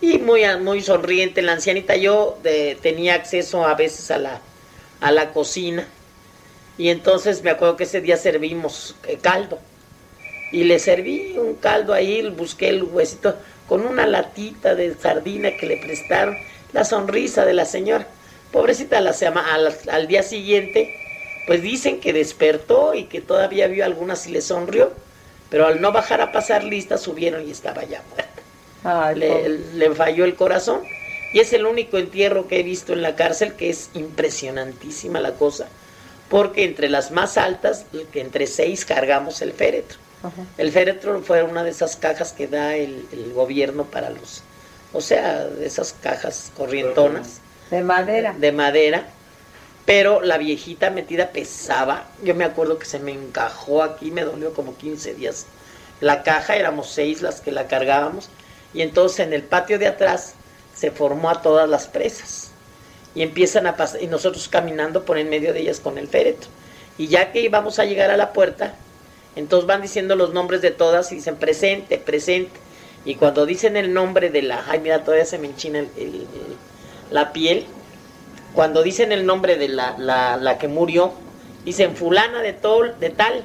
Y 0.00 0.18
muy, 0.18 0.42
muy 0.60 0.80
sonriente 0.80 1.42
la 1.42 1.52
ancianita, 1.52 1.96
yo 1.96 2.38
tenía 2.80 3.14
acceso 3.14 3.66
a 3.66 3.74
veces 3.74 4.10
a 4.10 4.18
la, 4.18 4.40
a 5.00 5.12
la 5.12 5.32
cocina 5.32 5.86
y 6.78 6.90
entonces 6.90 7.42
me 7.42 7.50
acuerdo 7.50 7.76
que 7.76 7.84
ese 7.84 8.00
día 8.00 8.16
servimos 8.16 8.94
eh, 9.06 9.18
caldo 9.20 9.58
y 10.52 10.64
le 10.64 10.78
serví 10.78 11.36
un 11.36 11.56
caldo 11.56 11.92
ahí, 11.92 12.26
busqué 12.30 12.68
el 12.68 12.84
huesito 12.84 13.34
con 13.68 13.84
una 13.84 14.06
latita 14.06 14.74
de 14.74 14.94
sardina 14.94 15.56
que 15.56 15.66
le 15.66 15.76
prestaron, 15.76 16.36
la 16.72 16.84
sonrisa 16.84 17.44
de 17.44 17.52
la 17.52 17.66
señora. 17.66 18.06
Pobrecita, 18.52 19.00
la, 19.00 19.10
al, 19.10 19.76
al 19.90 20.06
día 20.06 20.22
siguiente, 20.22 20.94
pues 21.46 21.60
dicen 21.60 22.00
que 22.00 22.14
despertó 22.14 22.94
y 22.94 23.04
que 23.04 23.20
todavía 23.20 23.66
vio 23.66 23.84
algunas 23.84 24.26
y 24.26 24.30
le 24.30 24.40
sonrió, 24.40 24.92
pero 25.50 25.66
al 25.66 25.82
no 25.82 25.92
bajar 25.92 26.22
a 26.22 26.32
pasar 26.32 26.64
lista 26.64 26.96
subieron 26.96 27.46
y 27.46 27.50
estaba 27.50 27.84
ya 27.84 28.02
muerta. 28.10 29.14
le, 29.14 29.48
le 29.48 29.94
falló 29.94 30.24
el 30.24 30.34
corazón 30.34 30.80
y 31.32 31.40
es 31.40 31.52
el 31.52 31.66
único 31.66 31.98
entierro 31.98 32.48
que 32.48 32.60
he 32.60 32.62
visto 32.62 32.92
en 32.92 33.02
la 33.02 33.16
cárcel 33.16 33.54
que 33.54 33.70
es 33.70 33.90
impresionantísima 33.94 35.20
la 35.20 35.34
cosa, 35.34 35.68
porque 36.28 36.64
entre 36.64 36.88
las 36.88 37.10
más 37.10 37.36
altas, 37.36 37.86
que 38.12 38.20
entre 38.20 38.46
seis 38.46 38.84
cargamos 38.84 39.42
el 39.42 39.52
féretro. 39.52 39.98
El 40.56 40.72
féretro 40.72 41.22
fue 41.22 41.42
una 41.42 41.62
de 41.62 41.70
esas 41.70 41.96
cajas 41.96 42.32
que 42.32 42.48
da 42.48 42.74
el, 42.74 43.06
gobierno 43.34 43.84
para 43.84 44.10
los, 44.10 44.42
o 44.92 45.00
sea, 45.00 45.44
de 45.44 45.66
esas 45.66 45.94
cajas 46.02 46.50
corrientonas. 46.56 47.40
De 47.70 47.82
madera. 47.82 48.34
De 48.36 48.50
madera. 48.50 49.06
Pero 49.84 50.20
la 50.20 50.36
viejita 50.36 50.90
metida 50.90 51.30
pesaba. 51.30 52.08
Yo 52.22 52.34
me 52.34 52.44
acuerdo 52.44 52.78
que 52.78 52.86
se 52.86 52.98
me 52.98 53.12
encajó 53.12 53.82
aquí, 53.82 54.10
me 54.10 54.24
dolió 54.24 54.52
como 54.52 54.76
15 54.76 55.14
días. 55.14 55.46
La 56.00 56.22
caja, 56.22 56.56
éramos 56.56 56.90
seis 56.90 57.22
las 57.22 57.40
que 57.40 57.52
la 57.52 57.68
cargábamos. 57.68 58.28
Y 58.74 58.82
entonces 58.82 59.20
en 59.20 59.32
el 59.32 59.42
patio 59.42 59.78
de 59.78 59.86
atrás 59.86 60.34
se 60.78 60.90
formó 60.90 61.30
a 61.30 61.42
todas 61.42 61.68
las 61.68 61.86
presas. 61.88 62.52
Y 63.14 63.22
empiezan 63.22 63.66
a 63.66 63.76
pasar, 63.76 64.02
y 64.02 64.06
nosotros 64.06 64.48
caminando 64.48 65.04
por 65.04 65.18
en 65.18 65.28
medio 65.28 65.52
de 65.52 65.60
ellas 65.60 65.80
con 65.80 65.98
el 65.98 66.06
féretro. 66.06 66.48
Y 66.98 67.08
ya 67.08 67.32
que 67.32 67.40
íbamos 67.40 67.78
a 67.78 67.84
llegar 67.84 68.10
a 68.10 68.16
la 68.16 68.32
puerta, 68.32 68.74
entonces 69.34 69.66
van 69.66 69.82
diciendo 69.82 70.14
los 70.14 70.32
nombres 70.32 70.62
de 70.62 70.70
todas 70.70 71.10
y 71.10 71.16
dicen 71.16 71.36
presente, 71.36 71.98
presente. 71.98 72.58
Y 73.04 73.16
cuando 73.16 73.46
dicen 73.46 73.76
el 73.76 73.92
nombre 73.92 74.30
de 74.30 74.42
la, 74.42 74.64
ay 74.68 74.80
mira, 74.80 75.02
todavía 75.02 75.24
se 75.24 75.38
me 75.38 75.48
enchina 75.48 75.84
la 77.10 77.32
piel. 77.32 77.64
Cuando 78.54 78.82
dicen 78.82 79.12
el 79.12 79.26
nombre 79.26 79.56
de 79.56 79.68
la, 79.68 79.96
la, 79.98 80.58
que 80.58 80.68
murió, 80.68 81.12
dicen 81.64 81.96
fulana 81.96 82.40
de, 82.40 82.52
tol, 82.52 82.94
de 83.00 83.10
tal. 83.10 83.44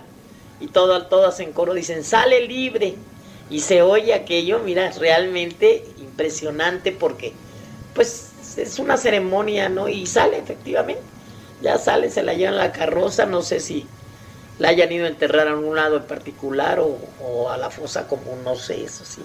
Y 0.60 0.68
todo, 0.68 1.08
todas 1.08 1.40
en 1.40 1.52
coro 1.52 1.74
dicen, 1.74 2.04
sale 2.04 2.48
libre. 2.48 2.96
Y 3.50 3.60
se 3.60 3.82
oye 3.82 4.14
aquello, 4.14 4.60
mira, 4.60 4.92
realmente 5.00 5.84
impresionante 6.14 6.92
porque 6.92 7.34
pues 7.96 8.58
es 8.58 8.80
una 8.80 8.98
ceremonia, 8.98 9.68
¿no? 9.68 9.90
Y 9.90 10.06
sale 10.06 10.38
efectivamente. 10.38 11.02
Ya 11.62 11.78
sale, 11.78 12.10
se 12.10 12.24
la 12.24 12.34
llevan 12.34 12.58
la 12.58 12.72
carroza, 12.72 13.26
no 13.26 13.42
sé 13.42 13.60
si 13.60 13.88
la 14.60 14.70
hayan 14.70 14.92
ido 14.92 15.06
a 15.06 15.10
enterrar 15.10 15.48
a 15.48 15.56
un 15.56 15.76
lado 15.76 15.98
en 15.98 16.04
particular 16.04 16.80
o, 16.80 17.50
a 17.50 17.58
la 17.58 17.70
fosa 17.70 18.08
común, 18.08 18.44
no 18.44 18.56
sé, 18.56 18.84
eso 18.84 19.06
sí. 19.06 19.24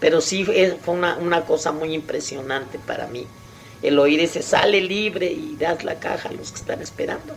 Pero 0.00 0.20
sí 0.20 0.44
fue 0.44 0.94
una, 0.94 1.16
una, 1.16 1.42
cosa 1.42 1.72
muy 1.72 1.94
impresionante 1.94 2.78
para 2.78 3.06
mí. 3.06 3.26
El 3.82 3.98
oír 3.98 4.20
ese 4.20 4.42
sale 4.42 4.80
libre 4.80 5.26
y 5.26 5.56
das 5.56 5.84
la 5.84 6.00
caja 6.00 6.30
a 6.30 6.32
los 6.32 6.50
que 6.50 6.58
están 6.58 6.82
esperando. 6.82 7.34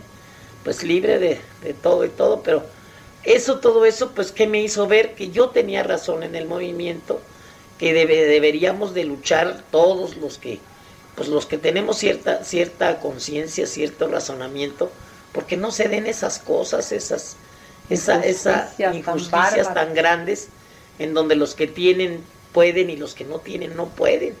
Pues 0.64 0.82
libre 0.82 1.18
de, 1.18 1.40
de 1.62 1.74
todo 1.74 2.04
y 2.04 2.08
todo, 2.08 2.42
pero 2.42 2.64
eso, 3.22 3.60
todo 3.60 3.84
eso, 3.84 4.12
pues 4.12 4.32
que 4.32 4.46
me 4.46 4.62
hizo 4.62 4.86
ver 4.86 5.14
que 5.14 5.30
yo 5.30 5.50
tenía 5.50 5.82
razón 5.82 6.22
en 6.22 6.34
el 6.34 6.46
movimiento, 6.46 7.20
que 7.80 7.94
debe, 7.94 8.26
deberíamos 8.26 8.92
de 8.92 9.04
luchar 9.04 9.62
todos 9.70 10.18
los 10.18 10.36
que, 10.36 10.60
pues 11.16 11.28
los 11.28 11.46
que 11.46 11.56
tenemos 11.56 11.96
cierta, 11.96 12.44
cierta 12.44 13.00
conciencia, 13.00 13.66
cierto 13.66 14.06
razonamiento, 14.06 14.92
porque 15.32 15.56
no 15.56 15.70
se 15.70 15.88
den 15.88 16.06
esas 16.06 16.38
cosas, 16.38 16.92
esas, 16.92 17.36
esas 17.88 18.78
injusticias 18.78 19.72
tan, 19.72 19.94
grandes, 19.94 20.48
en 20.98 21.14
donde 21.14 21.36
los 21.36 21.54
que 21.54 21.66
tienen 21.66 22.22
pueden 22.52 22.90
y 22.90 22.96
los 22.96 23.14
que 23.14 23.24
no 23.24 23.38
tienen 23.38 23.74
no 23.74 23.86
pueden. 23.86 24.34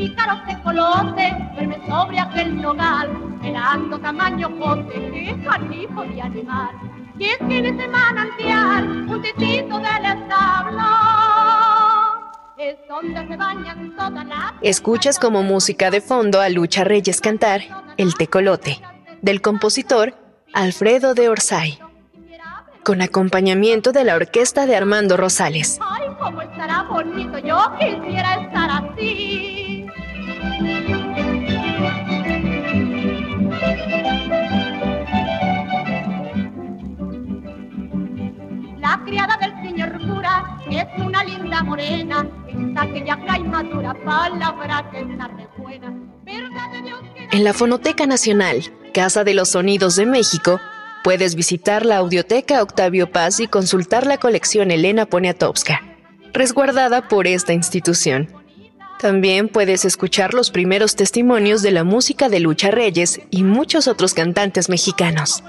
El 0.00 0.08
pícaro 0.08 0.40
se 0.46 0.62
colote, 0.62 1.36
duerme 1.54 1.78
sobre 1.86 2.18
aquel 2.18 2.62
nogal, 2.62 3.10
esperando 3.34 3.98
tamaño 3.98 4.48
pote, 4.58 4.94
que 4.94 5.42
canijo 5.44 6.02
de 6.04 6.22
animal 6.22 6.70
y 7.18 7.24
es 7.26 7.36
que 7.36 7.58
en 7.58 7.66
ese 7.66 7.86
manantial, 7.86 9.06
un 9.06 9.20
tecito 9.20 9.76
del 9.78 10.04
establo, 10.06 10.82
es 12.56 12.76
donde 12.88 13.28
se 13.28 13.36
bañan 13.36 13.94
todas 13.94 14.26
las... 14.26 14.54
Escuchas 14.62 15.18
como 15.18 15.42
música 15.42 15.90
de 15.90 16.00
fondo 16.00 16.40
a 16.40 16.48
Lucha 16.48 16.82
Reyes 16.82 17.20
cantar 17.20 17.60
El 17.98 18.14
Tecolote, 18.14 18.80
del 19.20 19.42
compositor 19.42 20.14
Alfredo 20.54 21.12
de 21.12 21.28
Orsay, 21.28 21.78
con 22.84 23.02
acompañamiento 23.02 23.92
de 23.92 24.04
la 24.04 24.16
orquesta 24.16 24.64
de 24.64 24.76
Armando 24.76 25.18
Rosales. 25.18 25.78
Ay, 25.82 26.08
cómo 26.18 26.40
estará 26.40 26.84
bonito, 26.84 27.38
yo 27.40 27.58
quisiera 27.78 28.36
estar 28.36 28.70
así. 28.70 29.69
La 38.78 39.00
criada 39.04 39.38
del 39.40 39.52
señor 39.62 39.98
es 40.70 40.86
una 40.98 41.24
linda 41.24 41.62
morena. 41.62 42.26
En 47.32 47.44
la 47.44 47.52
Fonoteca 47.54 48.06
Nacional, 48.06 48.62
Casa 48.92 49.24
de 49.24 49.34
los 49.34 49.50
Sonidos 49.50 49.96
de 49.96 50.06
México, 50.06 50.60
puedes 51.02 51.34
visitar 51.34 51.86
la 51.86 51.96
Audioteca 51.98 52.62
Octavio 52.62 53.10
Paz 53.10 53.40
y 53.40 53.48
consultar 53.48 54.06
la 54.06 54.18
colección 54.18 54.70
Elena 54.70 55.06
Poniatowska, 55.06 55.80
resguardada 56.32 57.08
por 57.08 57.26
esta 57.26 57.52
institución. 57.52 58.39
También 59.00 59.48
puedes 59.48 59.86
escuchar 59.86 60.34
los 60.34 60.50
primeros 60.50 60.94
testimonios 60.94 61.62
de 61.62 61.70
la 61.70 61.84
música 61.84 62.28
de 62.28 62.38
Lucha 62.38 62.70
Reyes 62.70 63.22
y 63.30 63.44
muchos 63.44 63.88
otros 63.88 64.12
cantantes 64.12 64.68
mexicanos. 64.68 65.42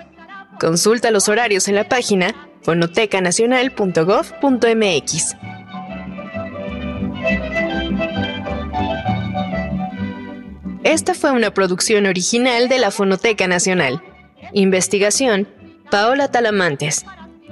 Consulta 0.58 1.12
los 1.12 1.28
horarios 1.28 1.68
en 1.68 1.76
la 1.76 1.90
página 1.90 2.34
fonotecanacional.gov.mx. 2.62 5.36
Esta 10.84 11.14
fue 11.14 11.32
una 11.32 11.54
producción 11.54 12.06
original 12.06 12.70
de 12.70 12.80
la 12.80 12.90
Fonoteca 12.90 13.48
Nacional. 13.48 14.02
Investigación, 14.54 15.50
Paola 15.90 16.32
Talamantes. 16.32 17.06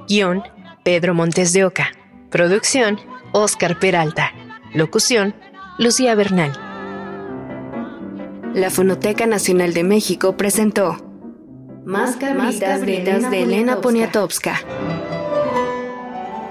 Guión, 0.07 0.43
Pedro 0.83 1.13
Montes 1.13 1.51
de 1.51 1.65
Oca. 1.65 1.91
Producción, 2.29 3.01
Oscar 3.33 3.79
Peralta. 3.79 4.31
Locución, 4.73 5.35
Lucía 5.79 6.13
Bernal. 6.13 6.51
La 8.53 8.69
Fonoteca 8.69 9.25
Nacional 9.27 9.73
de 9.73 9.85
México 9.85 10.35
presentó 10.35 10.97
más 11.85 12.17
cabritas, 12.17 12.81
de 12.81 13.43
Elena 13.43 13.79
Poniatowska. 13.79 14.59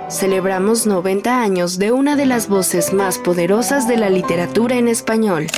Celebramos 0.09 0.87
90 0.87 1.43
años 1.43 1.79
de 1.79 1.93
una 1.93 2.17
de 2.17 2.25
las 2.25 2.49
voces 2.49 2.95
más 2.95 3.19
poderosas 3.19 3.87
de 3.87 3.99
la 3.99 4.09
literatura 4.09 4.77
en 4.77 4.89
español. 4.89 5.49